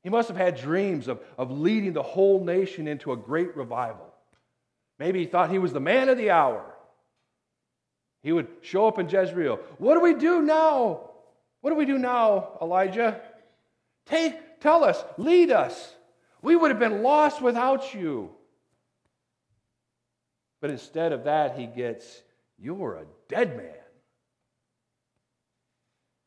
He 0.03 0.11
must 0.11 0.29
have 0.29 0.37
had 0.37 0.57
dreams 0.57 1.09
of, 1.09 1.21
of 1.39 1.51
leading 1.51 1.93
the 1.93 2.03
whole 2.03 2.45
nation 2.45 2.89
into 2.89 3.13
a 3.13 3.17
great 3.17 3.57
revival. 3.57 4.13
Maybe 4.99 5.21
he 5.21 5.27
thought 5.27 5.51
he 5.51 5.59
was 5.59 5.73
the 5.73 5.81
man 5.81 6.09
of 6.09 6.19
the 6.19 6.31
hour. 6.31 6.65
He 8.23 8.33
would 8.33 8.49
show 8.63 8.87
up 8.87 8.99
in 8.99 9.09
Jezreel. 9.09 9.59
What 9.79 9.95
do 9.95 10.01
we 10.01 10.15
do 10.15 10.43
now? 10.43 11.11
What 11.61 11.71
do 11.71 11.77
we 11.77 11.87
do 11.87 11.99
now, 11.99 12.59
Elijah? 12.61 13.21
Take, 14.07 14.61
tell 14.61 14.85
us, 14.85 15.03
lead 15.19 15.51
us. 15.51 15.95
We 16.43 16.57
would 16.57 16.71
have 16.71 16.81
been 16.81 17.03
lost 17.03 17.41
without 17.41 17.95
you. 17.95 18.31
But 20.61 20.71
instead 20.71 21.13
of 21.13 21.25
that, 21.25 21.59
he 21.59 21.67
gets, 21.67 22.23
You're 22.59 22.97
a 22.97 23.07
dead 23.29 23.57
man. 23.57 23.75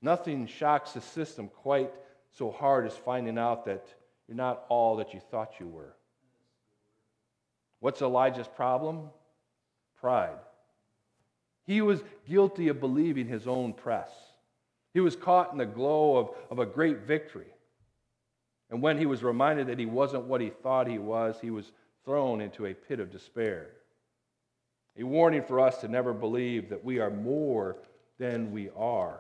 Nothing 0.02 0.48
shocks 0.48 0.94
the 0.94 1.02
system 1.02 1.50
quite 1.50 1.92
so 2.32 2.52
hard 2.52 2.86
as 2.86 2.94
finding 2.94 3.38
out 3.38 3.66
that 3.66 3.86
you're 4.28 4.38
not 4.38 4.66
all 4.70 4.98
that 4.98 5.14
you 5.14 5.20
thought 5.32 5.54
you 5.60 5.68
were. 5.68 5.96
What's 7.80 8.02
Elijah's 8.02 8.48
problem? 8.48 9.10
Pride. 10.00 10.38
He 11.66 11.82
was 11.82 12.04
guilty 12.28 12.68
of 12.68 12.80
believing 12.80 13.28
his 13.28 13.48
own 13.48 13.74
press. 13.74 14.10
He 14.94 15.00
was 15.00 15.16
caught 15.16 15.52
in 15.52 15.58
the 15.58 15.66
glow 15.66 16.18
of, 16.18 16.30
of 16.52 16.60
a 16.60 16.66
great 16.66 17.00
victory. 17.02 17.55
And 18.70 18.82
when 18.82 18.98
he 18.98 19.06
was 19.06 19.24
reminded 19.24 19.68
that 19.68 19.80
he 19.80 19.86
wasn't 19.86 20.26
what 20.26 20.42
he 20.42 20.50
thought 20.50 20.88
he 20.88 20.98
was, 20.98 21.38
he 21.42 21.52
was 21.52 21.72
thrown 22.04 22.42
into 22.42 22.66
a 22.66 22.74
pit 22.74 23.00
of 23.00 23.12
despair. 23.12 23.70
A 24.98 25.04
warning 25.04 25.44
for 25.44 25.60
us 25.60 25.82
to 25.82 25.88
never 25.88 26.14
believe 26.14 26.70
that 26.70 26.84
we 26.84 27.00
are 27.00 27.12
more 27.12 27.78
than 28.18 28.52
we 28.52 28.70
are. 28.76 29.20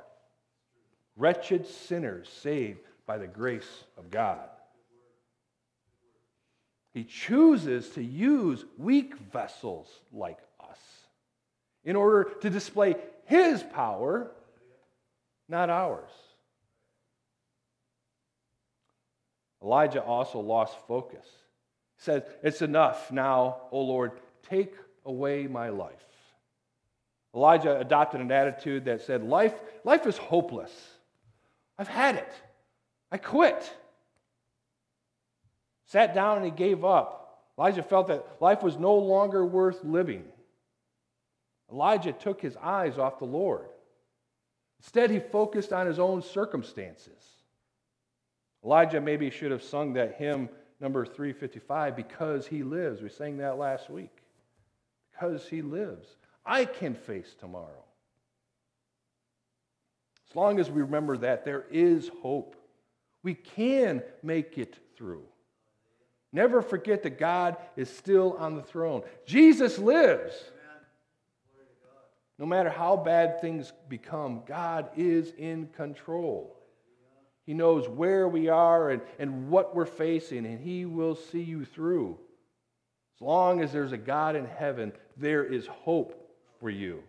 Wretched 1.17 1.65
sinners 1.67 2.29
saved 2.29 2.79
by 3.05 3.17
the 3.17 3.27
grace 3.27 3.83
of 3.97 4.09
God. 4.09 4.49
He 6.93 7.03
chooses 7.03 7.89
to 7.89 8.03
use 8.03 8.63
weak 8.77 9.15
vessels 9.31 9.89
like 10.13 10.39
us 10.61 10.79
in 11.83 11.95
order 11.95 12.29
to 12.41 12.49
display 12.49 12.95
his 13.25 13.61
power, 13.61 14.31
not 15.49 15.69
ours. 15.69 16.09
Elijah 19.65 20.03
also 20.03 20.39
lost 20.39 20.77
focus. 20.87 21.25
He 21.97 22.03
said, 22.03 22.25
It's 22.43 22.61
enough 22.61 23.11
now, 23.11 23.61
O 23.71 23.81
Lord, 23.81 24.11
take 24.47 24.75
away 25.03 25.47
my 25.47 25.69
life. 25.69 26.05
Elijah 27.33 27.77
adopted 27.79 28.21
an 28.21 28.31
attitude 28.31 28.85
that 28.85 29.01
said, 29.01 29.23
Life, 29.23 29.55
life 29.83 30.05
is 30.05 30.17
hopeless. 30.17 30.71
I've 31.79 31.87
had 31.87 32.15
it. 32.15 32.33
I 33.11 33.17
quit. 33.17 33.75
Sat 35.87 36.13
down 36.13 36.37
and 36.37 36.45
he 36.45 36.51
gave 36.51 36.85
up. 36.85 37.43
Elijah 37.57 37.83
felt 37.83 38.07
that 38.07 38.25
life 38.39 38.61
was 38.61 38.77
no 38.77 38.95
longer 38.95 39.43
worth 39.45 39.83
living. 39.83 40.25
Elijah 41.71 42.13
took 42.13 42.39
his 42.39 42.55
eyes 42.57 42.99
off 42.99 43.17
the 43.17 43.25
Lord. 43.25 43.65
Instead, 44.79 45.09
he 45.09 45.19
focused 45.19 45.73
on 45.73 45.87
his 45.87 45.97
own 45.97 46.21
circumstances. 46.21 47.34
Elijah 48.65 48.99
maybe 48.99 49.29
should 49.29 49.51
have 49.51 49.63
sung 49.63 49.93
that 49.93 50.15
hymn 50.15 50.49
number 50.79 51.05
355 51.05 51.95
because 51.95 52.47
he 52.47 52.63
lives. 52.63 53.01
We 53.01 53.09
sang 53.09 53.37
that 53.37 53.59
last 53.59 53.89
week. 53.89 54.23
Because 55.11 55.47
he 55.47 55.61
lives. 55.61 56.07
I 56.45 56.65
can 56.65 56.95
face 56.95 57.35
tomorrow. 57.39 57.83
As 60.29 60.35
long 60.35 60.59
as 60.59 60.69
we 60.69 60.81
remember 60.81 61.15
that, 61.17 61.45
there 61.45 61.65
is 61.71 62.09
hope. 62.21 62.55
We 63.23 63.35
can 63.35 64.03
make 64.23 64.57
it 64.57 64.77
through. 64.97 65.23
Never 66.33 66.61
forget 66.61 67.03
that 67.03 67.17
God 67.19 67.57
is 67.77 67.89
still 67.89 68.33
on 68.33 68.55
the 68.55 68.61
throne. 68.61 69.03
Jesus 69.25 69.77
lives. 69.77 70.33
No 72.37 72.45
matter 72.45 72.69
how 72.69 72.97
bad 72.97 73.39
things 73.39 73.71
become, 73.87 74.41
God 74.45 74.89
is 74.97 75.31
in 75.37 75.67
control. 75.67 76.57
He 77.45 77.53
knows 77.53 77.87
where 77.87 78.27
we 78.27 78.49
are 78.49 78.89
and, 78.89 79.01
and 79.19 79.49
what 79.49 79.75
we're 79.75 79.85
facing, 79.85 80.45
and 80.45 80.59
He 80.59 80.85
will 80.85 81.15
see 81.15 81.41
you 81.41 81.65
through. 81.65 82.17
As 83.17 83.21
long 83.21 83.61
as 83.61 83.71
there's 83.71 83.91
a 83.91 83.97
God 83.97 84.35
in 84.35 84.45
heaven, 84.45 84.91
there 85.15 85.43
is 85.45 85.67
hope 85.67 86.29
for 86.59 86.69
you. 86.69 87.03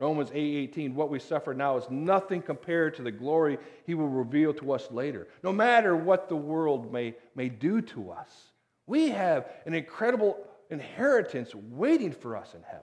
Romans 0.00 0.30
8:18 0.30 0.94
what 0.94 1.10
we 1.10 1.18
suffer 1.18 1.54
now 1.54 1.76
is 1.76 1.88
nothing 1.88 2.42
compared 2.42 2.94
to 2.94 3.02
the 3.02 3.12
glory 3.12 3.58
he 3.86 3.94
will 3.94 4.08
reveal 4.08 4.52
to 4.54 4.72
us 4.72 4.90
later. 4.90 5.28
No 5.42 5.52
matter 5.52 5.96
what 5.96 6.28
the 6.28 6.36
world 6.36 6.92
may, 6.92 7.14
may 7.34 7.48
do 7.48 7.80
to 7.80 8.10
us, 8.10 8.52
we 8.86 9.10
have 9.10 9.48
an 9.66 9.74
incredible 9.74 10.38
inheritance 10.68 11.54
waiting 11.54 12.12
for 12.12 12.36
us 12.36 12.54
in 12.54 12.62
heaven. 12.62 12.82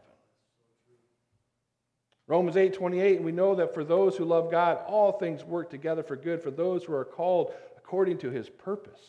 Romans 2.31 2.55
8 2.55 2.73
28, 2.73 3.17
and 3.17 3.25
we 3.25 3.33
know 3.33 3.55
that 3.55 3.73
for 3.73 3.83
those 3.83 4.15
who 4.15 4.23
love 4.23 4.49
God, 4.49 4.79
all 4.87 5.11
things 5.11 5.43
work 5.43 5.69
together 5.69 6.01
for 6.01 6.15
good 6.15 6.41
for 6.41 6.49
those 6.49 6.81
who 6.81 6.93
are 6.93 7.03
called 7.03 7.53
according 7.75 8.19
to 8.19 8.29
his 8.29 8.47
purpose. 8.47 9.01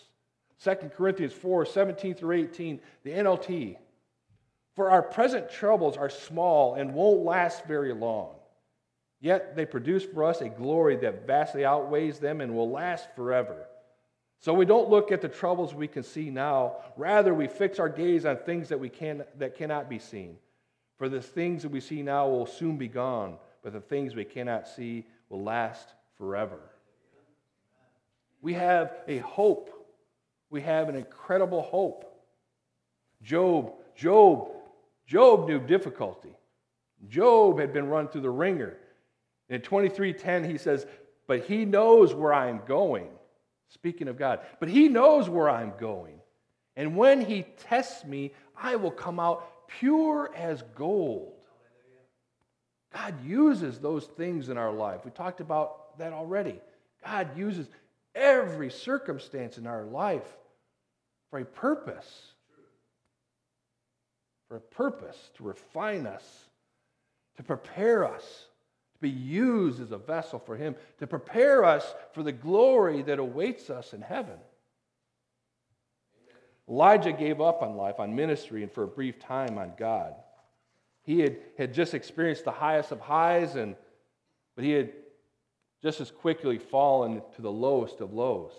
2 0.65 0.75
Corinthians 0.97 1.33
4 1.33 1.65
17 1.65 2.17
through 2.17 2.37
18, 2.37 2.81
the 3.05 3.11
NLT. 3.13 3.77
For 4.75 4.91
our 4.91 5.03
present 5.03 5.49
troubles 5.49 5.97
are 5.97 6.11
small 6.11 6.75
and 6.75 6.95
won't 6.95 7.25
last 7.25 7.65
very 7.65 7.95
long. 7.95 8.35
Yet 9.21 9.55
they 9.55 9.67
produce 9.67 10.03
for 10.03 10.25
us 10.25 10.41
a 10.41 10.49
glory 10.49 10.97
that 10.97 11.25
vastly 11.25 11.65
outweighs 11.65 12.19
them 12.19 12.41
and 12.41 12.57
will 12.57 12.73
last 12.73 13.07
forever. 13.15 13.69
So 14.41 14.53
we 14.53 14.65
don't 14.65 14.91
look 14.91 15.13
at 15.13 15.21
the 15.21 15.29
troubles 15.29 15.73
we 15.73 15.87
can 15.87 16.03
see 16.03 16.29
now. 16.29 16.79
Rather, 16.97 17.33
we 17.33 17.47
fix 17.47 17.79
our 17.79 17.89
gaze 17.89 18.27
on 18.27 18.39
things 18.39 18.71
that, 18.71 18.81
we 18.81 18.89
can, 18.89 19.23
that 19.39 19.57
cannot 19.57 19.89
be 19.89 20.01
seen. 20.01 20.39
For 21.03 21.09
the 21.09 21.21
things 21.21 21.63
that 21.63 21.71
we 21.71 21.81
see 21.81 22.01
now 22.01 22.29
will 22.29 22.47
soon 22.47 22.77
be 22.77 22.87
gone, 22.87 23.37
but 23.65 23.73
the 23.73 23.81
things 23.81 24.15
we 24.15 24.25
cannot 24.25 24.69
see 24.69 25.05
will 25.31 25.43
last 25.43 25.95
forever. 26.17 26.61
We 28.41 28.53
have 28.53 28.95
a 29.09 29.19
hope. 29.19 29.69
We 30.49 30.61
have 30.61 30.89
an 30.89 30.95
incredible 30.95 31.61
hope. 31.61 32.05
Job, 33.21 33.73
Job, 33.97 34.53
Job 35.05 35.49
knew 35.49 35.59
difficulty. 35.59 36.37
Job 37.09 37.59
had 37.59 37.73
been 37.73 37.89
run 37.89 38.07
through 38.07 38.21
the 38.21 38.31
wringer. 38.31 38.79
In 39.49 39.61
23:10 39.61 40.45
he 40.45 40.57
says, 40.57 40.87
"But 41.27 41.41
he 41.41 41.65
knows 41.65 42.15
where 42.15 42.33
I 42.33 42.47
am 42.47 42.65
going." 42.65 43.11
Speaking 43.71 44.07
of 44.07 44.17
God, 44.17 44.47
but 44.61 44.69
he 44.69 44.89
knows 44.89 45.29
where 45.29 45.51
I'm 45.51 45.77
going. 45.79 46.21
And 46.77 46.97
when 46.97 47.23
he 47.23 47.43
tests 47.43 48.05
me, 48.05 48.33
I 48.57 48.77
will 48.77 48.93
come 48.93 49.19
out 49.19 49.52
pure 49.79 50.31
as 50.35 50.63
gold. 50.77 51.33
God 52.93 53.25
uses 53.25 53.79
those 53.79 54.05
things 54.05 54.49
in 54.49 54.59
our 54.59 54.73
life. 54.73 55.05
We 55.05 55.11
talked 55.11 55.41
about 55.41 55.99
that 55.99 56.13
already. 56.13 56.61
God 57.05 57.37
uses 57.37 57.69
every 58.15 58.71
circumstance 58.71 59.59
in 59.59 59.67
our 59.67 59.85
life 59.85 60.27
for 61.31 61.39
a 61.39 61.45
purpose. 61.45 62.33
For 64.49 64.57
a 64.57 64.61
purpose 64.61 65.17
to 65.37 65.45
refine 65.45 66.07
us, 66.07 66.25
to 67.37 67.43
prepare 67.43 68.05
us 68.05 68.23
to 68.95 69.01
be 69.01 69.09
used 69.09 69.81
as 69.81 69.93
a 69.93 69.99
vessel 69.99 70.39
for 70.39 70.57
Him 70.57 70.77
to 70.99 71.07
prepare 71.07 71.65
us 71.65 71.95
for 72.13 72.23
the 72.23 72.33
glory 72.33 73.01
that 73.03 73.19
awaits 73.19 73.71
us 73.71 73.95
in 73.95 74.03
heaven. 74.03 74.37
Elijah 76.69 77.13
gave 77.13 77.41
up 77.41 77.63
on 77.63 77.77
life, 77.77 77.99
on 77.99 78.15
ministry, 78.15 78.63
and 78.63 78.73
for 78.73 78.85
a 78.85 78.89
brief 78.89 79.19
time 79.19 79.59
on 79.59 79.73
God. 79.77 80.15
He 81.03 81.21
had, 81.21 81.37
had 81.59 81.75
just 81.75 81.95
experienced 81.95 82.45
the 82.45 82.53
highest 82.53 82.93
of 82.93 83.01
highs, 83.01 83.57
and, 83.57 83.75
but 84.55 84.65
he 84.65 84.71
had 84.71 84.93
just 85.83 86.01
as 86.01 86.11
quickly 86.11 86.59
fallen 86.59 87.23
to 87.35 87.43
the 87.43 87.51
lowest 87.51 88.01
of 88.01 88.13
lows. 88.13 88.53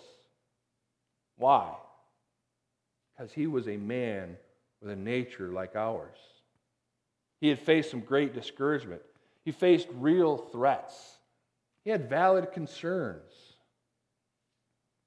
Why? 1.36 1.72
Because 3.16 3.32
he 3.32 3.46
was 3.46 3.66
a 3.66 3.76
man 3.76 4.36
with 4.82 4.90
a 4.90 4.96
nature 4.96 5.48
like 5.48 5.74
ours. 5.74 6.18
He 7.40 7.48
had 7.48 7.58
faced 7.58 7.90
some 7.90 8.00
great 8.00 8.34
discouragement. 8.34 9.02
He 9.44 9.52
faced 9.52 9.88
real 9.94 10.36
threats. 10.36 11.16
He 11.84 11.90
had 11.90 12.08
valid 12.08 12.52
concerns. 12.52 13.32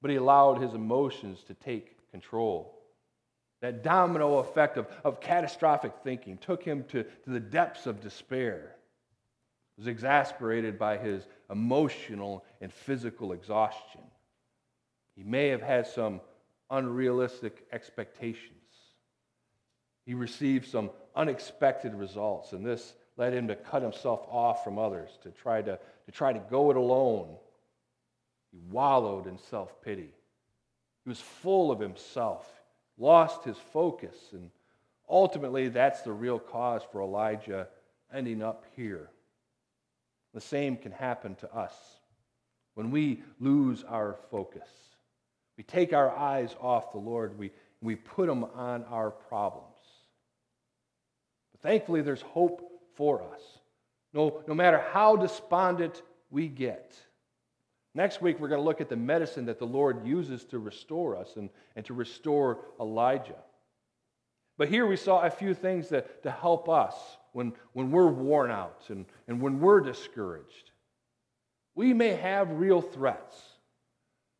But 0.02 0.10
he 0.10 0.16
allowed 0.16 0.60
his 0.60 0.74
emotions 0.74 1.42
to 1.44 1.54
take 1.54 2.10
control. 2.10 2.77
That 3.60 3.82
domino 3.82 4.38
effect 4.38 4.76
of, 4.76 4.86
of 5.04 5.20
catastrophic 5.20 5.92
thinking 6.04 6.38
took 6.38 6.62
him 6.62 6.84
to, 6.88 7.02
to 7.02 7.30
the 7.30 7.40
depths 7.40 7.86
of 7.86 8.00
despair. 8.00 8.76
He 9.76 9.80
was 9.80 9.88
exasperated 9.88 10.78
by 10.78 10.96
his 10.98 11.26
emotional 11.50 12.44
and 12.60 12.72
physical 12.72 13.32
exhaustion. 13.32 14.02
He 15.16 15.24
may 15.24 15.48
have 15.48 15.62
had 15.62 15.86
some 15.86 16.20
unrealistic 16.70 17.66
expectations. 17.72 18.54
He 20.06 20.14
received 20.14 20.68
some 20.68 20.90
unexpected 21.16 21.94
results, 21.94 22.52
and 22.52 22.64
this 22.64 22.94
led 23.16 23.32
him 23.32 23.48
to 23.48 23.56
cut 23.56 23.82
himself 23.82 24.24
off 24.30 24.62
from 24.62 24.78
others, 24.78 25.10
to 25.22 25.30
try 25.30 25.60
to, 25.60 25.78
to 26.06 26.12
try 26.12 26.32
to 26.32 26.38
go 26.38 26.70
it 26.70 26.76
alone. 26.76 27.36
He 28.52 28.58
wallowed 28.70 29.26
in 29.26 29.38
self 29.38 29.82
pity. 29.82 30.14
He 31.04 31.08
was 31.08 31.20
full 31.20 31.70
of 31.70 31.80
himself, 31.80 32.48
lost 32.98 33.44
his 33.44 33.56
focus, 33.72 34.16
and 34.32 34.50
ultimately, 35.08 35.68
that's 35.68 36.02
the 36.02 36.12
real 36.12 36.38
cause 36.38 36.82
for 36.90 37.00
Elijah 37.00 37.68
ending 38.12 38.42
up 38.42 38.64
here. 38.76 39.10
The 40.34 40.40
same 40.40 40.76
can 40.76 40.92
happen 40.92 41.34
to 41.36 41.54
us 41.54 41.74
when 42.74 42.90
we 42.90 43.22
lose 43.40 43.84
our 43.84 44.16
focus. 44.30 44.68
We 45.56 45.64
take 45.64 45.92
our 45.92 46.16
eyes 46.16 46.54
off 46.60 46.92
the 46.92 46.98
Lord, 46.98 47.38
we, 47.38 47.50
we 47.82 47.96
put 47.96 48.28
them 48.28 48.44
on 48.44 48.84
our 48.84 49.10
problems. 49.10 49.74
But 51.52 51.60
thankfully, 51.68 52.02
there's 52.02 52.22
hope 52.22 52.62
for 52.94 53.22
us, 53.22 53.40
no, 54.12 54.42
no 54.46 54.54
matter 54.54 54.78
how 54.92 55.16
despondent 55.16 56.02
we 56.30 56.48
get. 56.48 56.96
Next 57.98 58.22
week, 58.22 58.38
we're 58.38 58.46
going 58.46 58.60
to 58.60 58.64
look 58.64 58.80
at 58.80 58.88
the 58.88 58.94
medicine 58.94 59.46
that 59.46 59.58
the 59.58 59.66
Lord 59.66 60.06
uses 60.06 60.44
to 60.44 60.60
restore 60.60 61.16
us 61.16 61.34
and, 61.34 61.50
and 61.74 61.84
to 61.86 61.94
restore 61.94 62.60
Elijah. 62.78 63.42
But 64.56 64.68
here 64.68 64.86
we 64.86 64.94
saw 64.94 65.22
a 65.22 65.30
few 65.30 65.52
things 65.52 65.88
that, 65.88 66.22
to 66.22 66.30
help 66.30 66.68
us 66.68 66.94
when, 67.32 67.54
when 67.72 67.90
we're 67.90 68.06
worn 68.06 68.52
out 68.52 68.84
and, 68.86 69.04
and 69.26 69.42
when 69.42 69.58
we're 69.58 69.80
discouraged. 69.80 70.70
We 71.74 71.92
may 71.92 72.10
have 72.10 72.52
real 72.52 72.80
threats, 72.80 73.34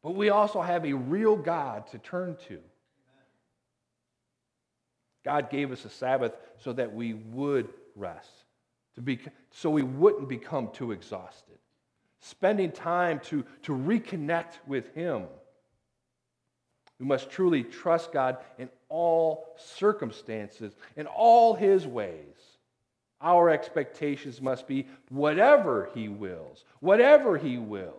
but 0.05 0.15
we 0.15 0.31
also 0.31 0.63
have 0.63 0.85
a 0.85 0.93
real 0.93 1.35
God 1.35 1.89
to 1.89 1.99
turn 1.99 2.37
to. 2.47 2.61
God 5.25 5.51
gave 5.51 5.73
us 5.73 5.85
a 5.85 5.91
Sabbath 5.91 6.37
so 6.59 6.73
that 6.75 6.95
we 6.95 7.15
would 7.15 7.71
rest 7.97 8.45
to 8.95 9.01
be, 9.01 9.19
so 9.51 9.69
we 9.69 9.83
wouldn't 9.83 10.29
become 10.29 10.71
too 10.73 10.93
exhausted. 10.93 11.59
Spending 12.21 12.73
time 12.73 13.21
to, 13.21 13.45
to 13.63 13.73
reconnect 13.73 14.59
with 14.67 14.95
Him. 14.95 15.25
We 16.99 17.07
must 17.07 17.31
truly 17.31 17.63
trust 17.63 18.13
God 18.13 18.39
in 18.59 18.69
all 18.89 19.55
circumstances, 19.57 20.75
in 20.97 21.07
all 21.07 21.55
His 21.55 21.87
ways. 21.87 22.37
Our 23.21 23.51
expectations 23.51 24.41
must 24.41 24.67
be 24.67 24.87
whatever 25.09 25.91
He 25.95 26.09
wills, 26.09 26.65
whatever 26.81 27.37
He 27.37 27.59
wills, 27.59 27.95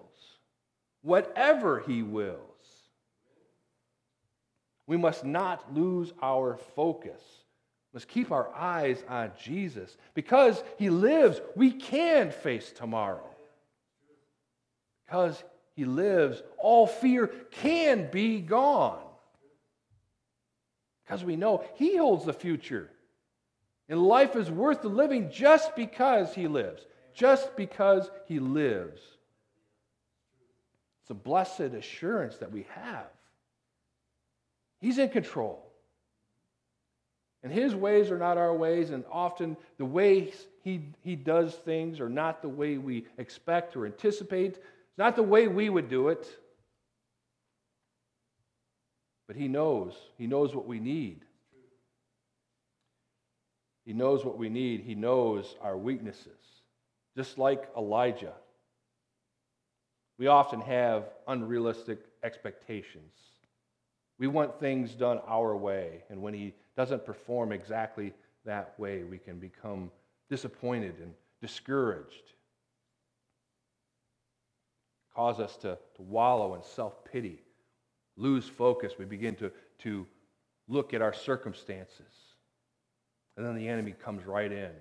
whatever 1.02 1.80
He 1.80 2.04
wills. 2.04 2.40
We 4.86 4.98
must 4.98 5.24
not 5.24 5.74
lose 5.74 6.14
our 6.22 6.58
focus 6.76 7.22
must 7.94 8.08
keep 8.08 8.32
our 8.32 8.54
eyes 8.56 9.04
on 9.08 9.32
Jesus. 9.42 9.98
Because 10.14 10.64
he 10.78 10.90
lives, 10.90 11.42
we 11.56 11.72
can 11.72 12.32
face 12.32 12.72
tomorrow. 12.72 13.28
Because 15.10 15.44
he 15.76 15.86
lives, 15.86 16.44
all 16.60 16.86
fear 16.86 17.28
can 17.50 18.12
be 18.12 18.42
gone. 18.42 19.02
Because 21.04 21.24
we 21.24 21.36
know 21.36 21.64
he 21.74 21.98
holds 21.98 22.26
the 22.26 22.34
future. 22.34 22.92
And 23.88 24.00
life 24.00 24.36
is 24.36 24.52
worth 24.52 24.84
the 24.84 24.90
living 24.90 25.32
just 25.32 25.76
because 25.76 26.36
he 26.36 26.48
lives. 26.48 26.86
Just 27.16 27.56
because 27.58 28.12
he 28.28 28.38
lives. 28.38 29.02
It's 31.02 31.10
a 31.10 31.16
blessed 31.16 31.74
assurance 31.74 32.38
that 32.38 32.52
we 32.52 32.68
have. 32.76 33.08
He's 34.80 35.00
in 35.00 35.10
control. 35.10 35.66
And 37.42 37.52
his 37.52 37.74
ways 37.74 38.12
are 38.12 38.20
not 38.20 38.38
our 38.38 38.54
ways, 38.54 38.92
and 38.92 39.04
often 39.12 39.58
the 39.80 39.86
ways 39.86 40.46
he, 40.62 40.90
he 41.02 41.16
does 41.16 41.56
things 41.56 42.00
are 42.00 42.10
not 42.10 42.44
the 42.44 42.50
way 42.50 42.78
we 42.78 43.08
expect 43.18 43.76
or 43.76 43.88
anticipate. 43.88 44.60
Not 45.00 45.16
the 45.16 45.24
way 45.24 45.48
we 45.48 45.70
would 45.70 45.90
do 45.90 46.10
it. 46.10 46.28
But 49.28 49.38
he 49.38 49.48
knows. 49.48 49.94
He 50.18 50.28
knows 50.28 50.54
what 50.54 50.68
we 50.68 50.80
need. 50.80 51.24
He 53.86 53.94
knows 53.94 54.26
what 54.26 54.38
we 54.38 54.50
need. 54.50 54.82
He 54.82 54.96
knows 54.96 55.56
our 55.62 55.78
weaknesses. 55.78 56.42
Just 57.16 57.38
like 57.38 57.70
Elijah. 57.78 58.34
We 60.18 60.28
often 60.28 60.60
have 60.60 61.06
unrealistic 61.30 62.00
expectations. 62.22 63.14
We 64.18 64.28
want 64.28 64.60
things 64.60 64.96
done 64.96 65.22
our 65.26 65.56
way, 65.56 66.04
and 66.10 66.22
when 66.22 66.34
he 66.34 66.54
doesn't 66.76 67.06
perform 67.06 67.54
exactly 67.54 68.12
that 68.44 68.78
way, 68.78 69.04
we 69.04 69.18
can 69.18 69.40
become 69.40 69.92
disappointed 70.30 70.96
and 71.00 71.14
discouraged. 71.42 72.34
Cause 75.20 75.42
us 75.42 75.58
to, 75.58 75.78
to 75.96 76.02
wallow 76.02 76.56
in 76.56 76.64
self 76.64 77.04
pity, 77.04 77.44
lose 78.16 78.48
focus. 78.48 78.94
We 78.98 79.04
begin 79.04 79.36
to, 79.36 79.52
to 79.80 80.08
look 80.70 80.94
at 80.94 81.02
our 81.02 81.12
circumstances. 81.12 82.14
And 83.36 83.46
then 83.46 83.56
the 83.56 83.68
enemy 83.68 83.92
comes 84.02 84.26
right 84.26 84.50
in. 84.50 84.72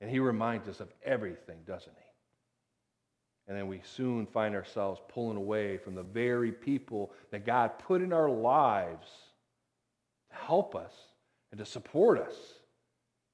And 0.00 0.08
he 0.08 0.20
reminds 0.20 0.68
us 0.68 0.80
of 0.80 0.88
everything, 1.04 1.58
doesn't 1.66 1.92
he? 1.94 2.04
And 3.46 3.54
then 3.54 3.66
we 3.66 3.82
soon 3.84 4.24
find 4.24 4.54
ourselves 4.54 5.02
pulling 5.10 5.36
away 5.36 5.76
from 5.76 5.96
the 5.96 6.02
very 6.02 6.50
people 6.50 7.12
that 7.30 7.44
God 7.44 7.78
put 7.78 8.00
in 8.00 8.14
our 8.14 8.30
lives 8.30 9.08
to 10.30 10.36
help 10.46 10.74
us 10.74 10.94
and 11.50 11.58
to 11.58 11.66
support 11.66 12.18
us. 12.18 12.34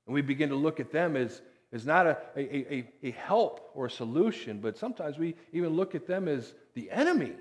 And 0.08 0.14
we 0.14 0.22
begin 0.22 0.48
to 0.48 0.56
look 0.56 0.80
at 0.80 0.90
them 0.90 1.14
as, 1.14 1.42
is 1.72 1.84
not 1.84 2.06
a, 2.06 2.18
a, 2.36 2.74
a, 2.74 2.88
a 3.02 3.10
help 3.10 3.70
or 3.74 3.86
a 3.86 3.90
solution, 3.90 4.60
but 4.60 4.78
sometimes 4.78 5.18
we 5.18 5.34
even 5.52 5.70
look 5.70 5.94
at 5.94 6.06
them 6.06 6.26
as 6.26 6.54
the 6.74 6.90
enemy. 6.90 7.26
And 7.26 7.36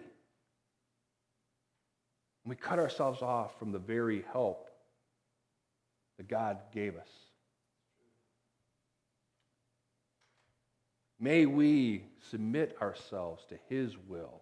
we 2.46 2.56
cut 2.56 2.80
ourselves 2.80 3.22
off 3.22 3.58
from 3.58 3.72
the 3.72 3.80
very 3.80 4.26
help 4.34 4.70
that 6.18 6.28
God 6.28 6.58
gave 6.74 6.98
us. 6.98 7.10
May 11.20 11.46
we 11.46 12.04
submit 12.30 12.78
ourselves 12.82 13.46
to 13.50 13.58
His 13.70 13.96
will. 14.08 14.42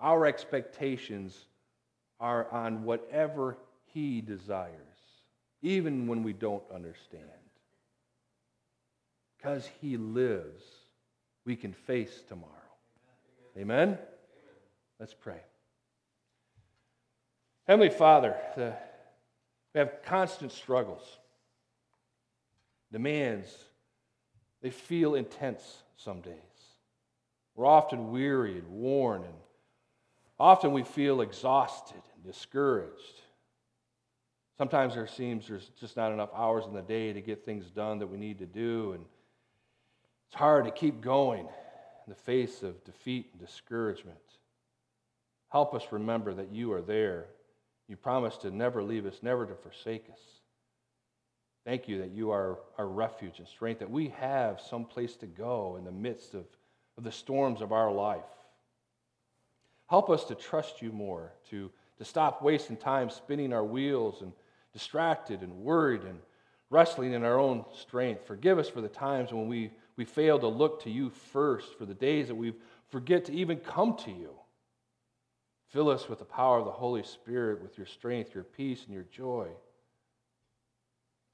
Our 0.00 0.26
expectations 0.26 1.36
are 2.18 2.50
on 2.50 2.84
whatever 2.84 3.58
He 3.92 4.20
desires, 4.20 4.76
even 5.60 6.06
when 6.06 6.22
we 6.22 6.32
don't 6.32 6.64
understand. 6.72 7.39
Because 9.40 9.68
He 9.80 9.96
lives, 9.96 10.62
we 11.46 11.56
can 11.56 11.72
face 11.72 12.22
tomorrow. 12.28 12.50
Amen? 13.56 13.98
Let's 14.98 15.14
pray. 15.14 15.40
Heavenly 17.66 17.88
Father, 17.88 18.36
the, 18.56 18.74
we 19.74 19.78
have 19.78 20.02
constant 20.04 20.52
struggles, 20.52 21.18
demands, 22.92 23.48
they 24.60 24.70
feel 24.70 25.14
intense 25.14 25.82
some 25.96 26.20
days. 26.20 26.34
We're 27.54 27.66
often 27.66 28.10
weary 28.10 28.58
and 28.58 28.68
worn, 28.68 29.22
and 29.22 29.34
often 30.38 30.72
we 30.72 30.82
feel 30.82 31.22
exhausted 31.22 32.02
and 32.14 32.24
discouraged. 32.24 33.22
Sometimes 34.58 34.94
there 34.94 35.06
seems 35.06 35.48
there's 35.48 35.70
just 35.80 35.96
not 35.96 36.12
enough 36.12 36.30
hours 36.34 36.66
in 36.66 36.74
the 36.74 36.82
day 36.82 37.14
to 37.14 37.22
get 37.22 37.44
things 37.44 37.70
done 37.70 38.00
that 38.00 38.06
we 38.06 38.18
need 38.18 38.38
to 38.40 38.46
do, 38.46 38.92
and 38.92 39.04
it's 40.30 40.38
hard 40.38 40.64
to 40.64 40.70
keep 40.70 41.00
going 41.00 41.40
in 41.40 42.08
the 42.08 42.14
face 42.14 42.62
of 42.62 42.84
defeat 42.84 43.30
and 43.32 43.40
discouragement. 43.40 44.16
Help 45.48 45.74
us 45.74 45.82
remember 45.90 46.32
that 46.34 46.52
you 46.52 46.72
are 46.72 46.82
there. 46.82 47.26
You 47.88 47.96
promise 47.96 48.36
to 48.38 48.52
never 48.52 48.80
leave 48.80 49.06
us, 49.06 49.18
never 49.22 49.44
to 49.44 49.56
forsake 49.56 50.04
us. 50.08 50.20
Thank 51.64 51.88
you 51.88 51.98
that 51.98 52.12
you 52.12 52.30
are 52.30 52.60
our 52.78 52.86
refuge 52.86 53.40
and 53.40 53.48
strength, 53.48 53.80
that 53.80 53.90
we 53.90 54.10
have 54.20 54.60
some 54.60 54.84
place 54.84 55.16
to 55.16 55.26
go 55.26 55.74
in 55.76 55.84
the 55.84 55.90
midst 55.90 56.34
of, 56.34 56.44
of 56.96 57.02
the 57.02 57.10
storms 57.10 57.60
of 57.60 57.72
our 57.72 57.90
life. 57.90 58.20
Help 59.88 60.10
us 60.10 60.22
to 60.26 60.36
trust 60.36 60.80
you 60.80 60.92
more, 60.92 61.32
to, 61.50 61.72
to 61.98 62.04
stop 62.04 62.40
wasting 62.40 62.76
time 62.76 63.10
spinning 63.10 63.52
our 63.52 63.64
wheels 63.64 64.22
and 64.22 64.32
distracted 64.72 65.40
and 65.40 65.52
worried 65.52 66.02
and 66.02 66.20
wrestling 66.70 67.14
in 67.14 67.24
our 67.24 67.38
own 67.38 67.64
strength. 67.74 68.24
Forgive 68.28 68.60
us 68.60 68.68
for 68.68 68.80
the 68.80 68.88
times 68.88 69.32
when 69.32 69.48
we, 69.48 69.72
we 69.96 70.04
fail 70.04 70.38
to 70.38 70.48
look 70.48 70.82
to 70.84 70.90
you 70.90 71.10
first, 71.10 71.76
for 71.78 71.86
the 71.86 71.94
days 71.94 72.28
that 72.28 72.34
we 72.34 72.54
forget 72.90 73.26
to 73.26 73.32
even 73.32 73.58
come 73.58 73.96
to 73.98 74.10
you. 74.10 74.30
Fill 75.68 75.88
us 75.88 76.08
with 76.08 76.18
the 76.18 76.24
power 76.24 76.58
of 76.58 76.64
the 76.64 76.70
Holy 76.72 77.02
Spirit, 77.02 77.62
with 77.62 77.78
your 77.78 77.86
strength, 77.86 78.34
your 78.34 78.44
peace, 78.44 78.84
and 78.84 78.92
your 78.92 79.04
joy. 79.04 79.48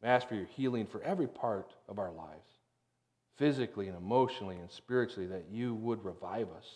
I 0.03 0.09
ask 0.09 0.29
for 0.29 0.35
your 0.35 0.47
healing 0.47 0.87
for 0.87 1.03
every 1.03 1.27
part 1.27 1.75
of 1.89 1.99
our 1.99 2.13
lives, 2.13 2.51
physically 3.39 3.89
and 3.89 3.97
emotionally 3.97 4.57
and 4.57 4.71
spiritually, 4.71 5.27
that 5.29 5.47
you 5.51 5.75
would 5.75 6.05
revive 6.05 6.49
us. 6.57 6.69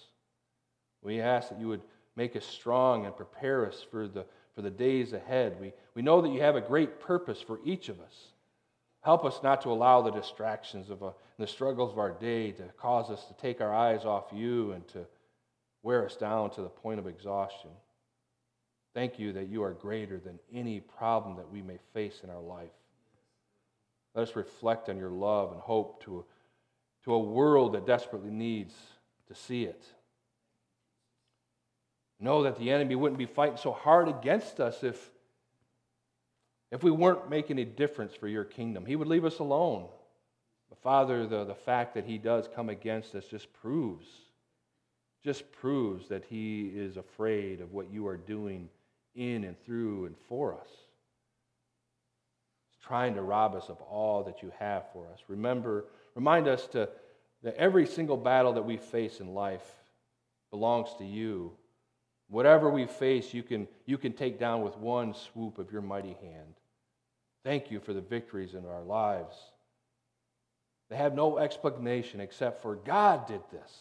We 1.02 1.20
ask 1.20 1.50
that 1.50 1.60
you 1.60 1.68
would 1.68 1.82
make 2.16 2.34
us 2.34 2.44
strong 2.44 3.06
and 3.06 3.16
prepare 3.16 3.66
us 3.66 3.84
for 3.90 4.08
the, 4.08 4.26
for 4.54 4.62
the 4.62 4.70
days 4.70 5.12
ahead. 5.12 5.60
We, 5.60 5.72
we 5.94 6.02
know 6.02 6.20
that 6.22 6.30
you 6.30 6.40
have 6.40 6.56
a 6.56 6.60
great 6.60 6.98
purpose 6.98 7.40
for 7.40 7.60
each 7.64 7.88
of 7.88 8.00
us. 8.00 8.32
Help 9.02 9.24
us 9.24 9.40
not 9.42 9.62
to 9.62 9.70
allow 9.70 10.02
the 10.02 10.10
distractions 10.10 10.90
of 10.90 11.02
a, 11.02 11.06
uh, 11.06 11.12
the 11.38 11.46
struggles 11.46 11.90
of 11.90 11.98
our 11.98 12.10
day 12.10 12.52
to 12.52 12.64
cause 12.78 13.10
us 13.10 13.24
to 13.24 13.34
take 13.34 13.62
our 13.62 13.74
eyes 13.74 14.04
off 14.04 14.26
you 14.30 14.72
and 14.72 14.86
to 14.88 15.06
wear 15.82 16.04
us 16.04 16.16
down 16.16 16.50
to 16.50 16.60
the 16.60 16.68
point 16.68 16.98
of 16.98 17.06
exhaustion. 17.06 17.70
Thank 18.92 19.18
you 19.18 19.32
that 19.32 19.48
you 19.48 19.62
are 19.62 19.72
greater 19.72 20.18
than 20.18 20.38
any 20.52 20.80
problem 20.80 21.36
that 21.36 21.50
we 21.50 21.62
may 21.62 21.78
face 21.94 22.20
in 22.22 22.28
our 22.28 22.40
life. 22.40 22.68
Let 24.14 24.28
us 24.28 24.36
reflect 24.36 24.88
on 24.88 24.98
your 24.98 25.10
love 25.10 25.52
and 25.52 25.60
hope 25.60 26.02
to, 26.04 26.24
to 27.04 27.14
a 27.14 27.18
world 27.18 27.72
that 27.72 27.86
desperately 27.86 28.30
needs 28.30 28.74
to 29.28 29.34
see 29.34 29.64
it. 29.64 29.82
Know 32.18 32.42
that 32.42 32.58
the 32.58 32.70
enemy 32.70 32.96
wouldn't 32.96 33.18
be 33.18 33.26
fighting 33.26 33.56
so 33.56 33.72
hard 33.72 34.08
against 34.08 34.60
us 34.60 34.82
if, 34.82 35.10
if 36.70 36.82
we 36.82 36.90
weren't 36.90 37.28
making 37.28 37.58
a 37.58 37.64
difference 37.64 38.14
for 38.14 38.28
your 38.28 38.44
kingdom. 38.44 38.86
He 38.86 38.96
would 38.96 39.08
leave 39.08 39.24
us 39.24 39.38
alone. 39.38 39.88
But 40.68 40.78
Father, 40.78 41.26
the, 41.26 41.44
the 41.44 41.54
fact 41.54 41.94
that 41.94 42.04
he 42.04 42.16
does 42.16 42.48
come 42.54 42.68
against 42.68 43.14
us 43.14 43.24
just 43.26 43.52
proves, 43.52 44.06
just 45.24 45.50
proves 45.52 46.08
that 46.08 46.24
he 46.28 46.70
is 46.74 46.96
afraid 46.96 47.60
of 47.60 47.72
what 47.72 47.92
you 47.92 48.06
are 48.06 48.16
doing 48.16 48.68
in 49.14 49.44
and 49.44 49.60
through 49.64 50.06
and 50.06 50.16
for 50.28 50.54
us 50.54 50.68
He's 52.68 52.86
trying 52.86 53.14
to 53.14 53.22
rob 53.22 53.54
us 53.54 53.68
of 53.68 53.80
all 53.82 54.22
that 54.24 54.42
you 54.42 54.52
have 54.58 54.84
for 54.92 55.06
us. 55.12 55.20
Remember, 55.28 55.86
remind 56.14 56.46
us 56.48 56.66
to, 56.68 56.88
that 57.42 57.56
every 57.56 57.86
single 57.86 58.16
battle 58.16 58.52
that 58.54 58.64
we 58.64 58.76
face 58.76 59.20
in 59.20 59.34
life 59.34 59.64
belongs 60.50 60.90
to 60.98 61.04
you. 61.04 61.52
Whatever 62.28 62.70
we 62.70 62.86
face, 62.86 63.34
you 63.34 63.42
can, 63.42 63.66
you 63.86 63.98
can 63.98 64.12
take 64.12 64.38
down 64.38 64.62
with 64.62 64.76
one 64.76 65.14
swoop 65.14 65.58
of 65.58 65.72
your 65.72 65.82
mighty 65.82 66.16
hand. 66.20 66.54
Thank 67.44 67.70
you 67.70 67.80
for 67.80 67.92
the 67.92 68.00
victories 68.00 68.54
in 68.54 68.66
our 68.66 68.82
lives. 68.82 69.36
They 70.90 70.96
have 70.96 71.14
no 71.14 71.38
explanation 71.38 72.20
except 72.20 72.62
for 72.62 72.74
God 72.74 73.26
did 73.26 73.40
this. 73.52 73.72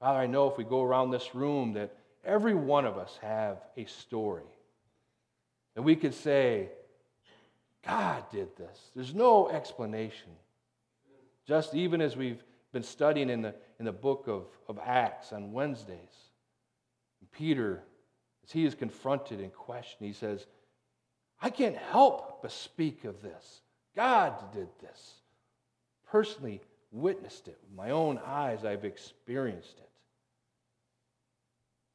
Father, 0.00 0.18
I 0.18 0.26
know 0.26 0.48
if 0.48 0.56
we 0.56 0.64
go 0.64 0.82
around 0.82 1.10
this 1.10 1.34
room 1.34 1.74
that 1.74 1.94
every 2.24 2.54
one 2.54 2.84
of 2.84 2.96
us 2.96 3.18
have 3.22 3.58
a 3.76 3.84
story. 3.84 4.44
That 5.74 5.82
we 5.82 5.96
could 5.96 6.14
say, 6.14 6.68
God 7.86 8.24
did 8.30 8.56
this. 8.56 8.90
There's 8.94 9.14
no 9.14 9.48
explanation. 9.48 10.30
Just 11.46 11.74
even 11.74 12.00
as 12.00 12.16
we've 12.16 12.42
been 12.72 12.82
studying 12.82 13.30
in 13.30 13.42
the, 13.42 13.54
in 13.78 13.84
the 13.84 13.92
book 13.92 14.24
of, 14.28 14.46
of 14.68 14.78
Acts 14.84 15.32
on 15.32 15.52
Wednesdays, 15.52 15.96
Peter, 17.32 17.82
as 18.44 18.50
he 18.50 18.64
is 18.64 18.74
confronted 18.74 19.40
and 19.40 19.52
questioned, 19.52 20.06
he 20.06 20.12
says, 20.12 20.46
I 21.40 21.50
can't 21.50 21.76
help 21.76 22.42
but 22.42 22.52
speak 22.52 23.04
of 23.04 23.22
this. 23.22 23.60
God 23.94 24.34
did 24.52 24.68
this. 24.80 25.14
Personally 26.10 26.60
witnessed 26.90 27.48
it. 27.48 27.58
With 27.62 27.76
my 27.76 27.90
own 27.90 28.18
eyes, 28.24 28.64
I've 28.64 28.84
experienced 28.84 29.78
it. 29.78 29.88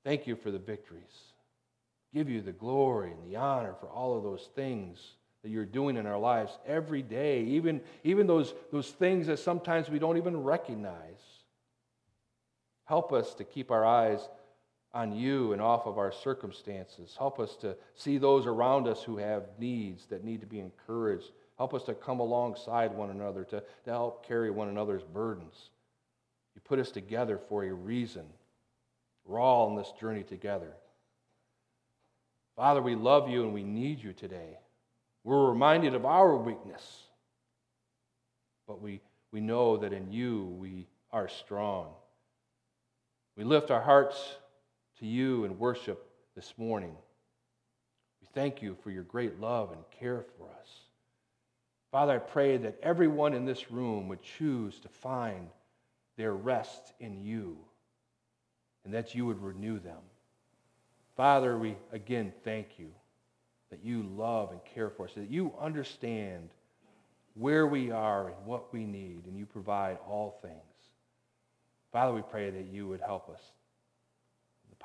Thank 0.03 0.27
you 0.27 0.35
for 0.35 0.51
the 0.51 0.59
victories. 0.59 1.33
Give 2.13 2.29
you 2.29 2.41
the 2.41 2.51
glory 2.51 3.11
and 3.11 3.31
the 3.31 3.37
honor 3.37 3.73
for 3.79 3.87
all 3.87 4.17
of 4.17 4.23
those 4.23 4.49
things 4.55 4.99
that 5.41 5.49
you're 5.49 5.65
doing 5.65 5.97
in 5.97 6.05
our 6.05 6.19
lives 6.19 6.57
every 6.65 7.01
day, 7.01 7.43
even, 7.43 7.81
even 8.03 8.27
those, 8.27 8.53
those 8.71 8.91
things 8.91 9.27
that 9.27 9.39
sometimes 9.39 9.89
we 9.89 9.99
don't 9.99 10.17
even 10.17 10.41
recognize. 10.41 11.21
Help 12.85 13.11
us 13.11 13.33
to 13.35 13.43
keep 13.43 13.71
our 13.71 13.85
eyes 13.85 14.27
on 14.93 15.11
you 15.11 15.53
and 15.53 15.61
off 15.61 15.87
of 15.87 15.97
our 15.97 16.11
circumstances. 16.11 17.15
Help 17.17 17.39
us 17.39 17.55
to 17.57 17.75
see 17.95 18.17
those 18.17 18.45
around 18.45 18.87
us 18.87 19.01
who 19.01 19.17
have 19.17 19.43
needs 19.57 20.05
that 20.07 20.23
need 20.23 20.41
to 20.41 20.47
be 20.47 20.59
encouraged. 20.59 21.31
Help 21.57 21.73
us 21.73 21.83
to 21.83 21.93
come 21.93 22.19
alongside 22.19 22.93
one 22.93 23.09
another, 23.09 23.43
to, 23.43 23.63
to 23.85 23.89
help 23.89 24.25
carry 24.25 24.51
one 24.51 24.67
another's 24.67 25.03
burdens. 25.03 25.69
You 26.55 26.61
put 26.63 26.79
us 26.79 26.91
together 26.91 27.39
for 27.49 27.63
a 27.63 27.73
reason. 27.73 28.25
We're 29.25 29.39
all 29.39 29.69
on 29.69 29.75
this 29.75 29.91
journey 29.99 30.23
together. 30.23 30.73
Father, 32.55 32.81
we 32.81 32.95
love 32.95 33.29
you 33.29 33.43
and 33.43 33.53
we 33.53 33.63
need 33.63 34.03
you 34.03 34.13
today. 34.13 34.59
We're 35.23 35.49
reminded 35.49 35.95
of 35.95 36.05
our 36.05 36.35
weakness, 36.35 37.03
but 38.67 38.81
we, 38.81 39.01
we 39.31 39.41
know 39.41 39.77
that 39.77 39.93
in 39.93 40.11
you 40.11 40.43
we 40.59 40.87
are 41.11 41.27
strong. 41.27 41.87
We 43.35 43.43
lift 43.43 43.71
our 43.71 43.81
hearts 43.81 44.35
to 45.03 45.09
you 45.09 45.43
in 45.43 45.59
worship 45.59 46.09
this 46.33 46.53
morning. 46.57 46.95
We 48.21 48.27
thank 48.33 48.61
you 48.61 48.77
for 48.81 48.89
your 48.89 49.03
great 49.03 49.37
love 49.37 49.73
and 49.73 49.81
care 49.99 50.23
for 50.37 50.45
us. 50.45 50.69
Father, 51.91 52.13
I 52.13 52.19
pray 52.19 52.55
that 52.55 52.79
everyone 52.81 53.33
in 53.33 53.43
this 53.43 53.69
room 53.69 54.07
would 54.07 54.23
choose 54.23 54.79
to 54.79 54.87
find 54.87 55.49
their 56.15 56.31
rest 56.33 56.93
in 57.01 57.21
you 57.21 57.57
and 58.85 58.93
that 58.93 59.13
you 59.13 59.25
would 59.25 59.43
renew 59.43 59.77
them. 59.77 59.99
Father, 61.17 61.57
we 61.57 61.75
again 61.91 62.31
thank 62.45 62.79
you 62.79 62.87
that 63.71 63.83
you 63.83 64.03
love 64.03 64.51
and 64.51 64.63
care 64.63 64.89
for 64.89 65.07
us, 65.07 65.13
that 65.15 65.29
you 65.29 65.53
understand 65.59 66.47
where 67.33 67.67
we 67.67 67.91
are 67.91 68.27
and 68.27 68.45
what 68.45 68.71
we 68.71 68.85
need, 68.85 69.25
and 69.25 69.37
you 69.37 69.45
provide 69.45 69.97
all 70.07 70.39
things. 70.41 70.55
Father, 71.91 72.13
we 72.13 72.21
pray 72.21 72.51
that 72.51 72.67
you 72.67 72.87
would 72.87 73.01
help 73.01 73.27
us. 73.29 73.41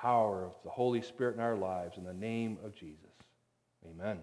Power 0.01 0.46
of 0.46 0.53
the 0.64 0.70
Holy 0.70 1.03
Spirit 1.03 1.34
in 1.34 1.40
our 1.40 1.57
lives, 1.57 1.96
in 1.96 2.05
the 2.05 2.14
name 2.14 2.59
of 2.64 2.74
Jesus. 2.74 3.11
Amen. 3.84 4.18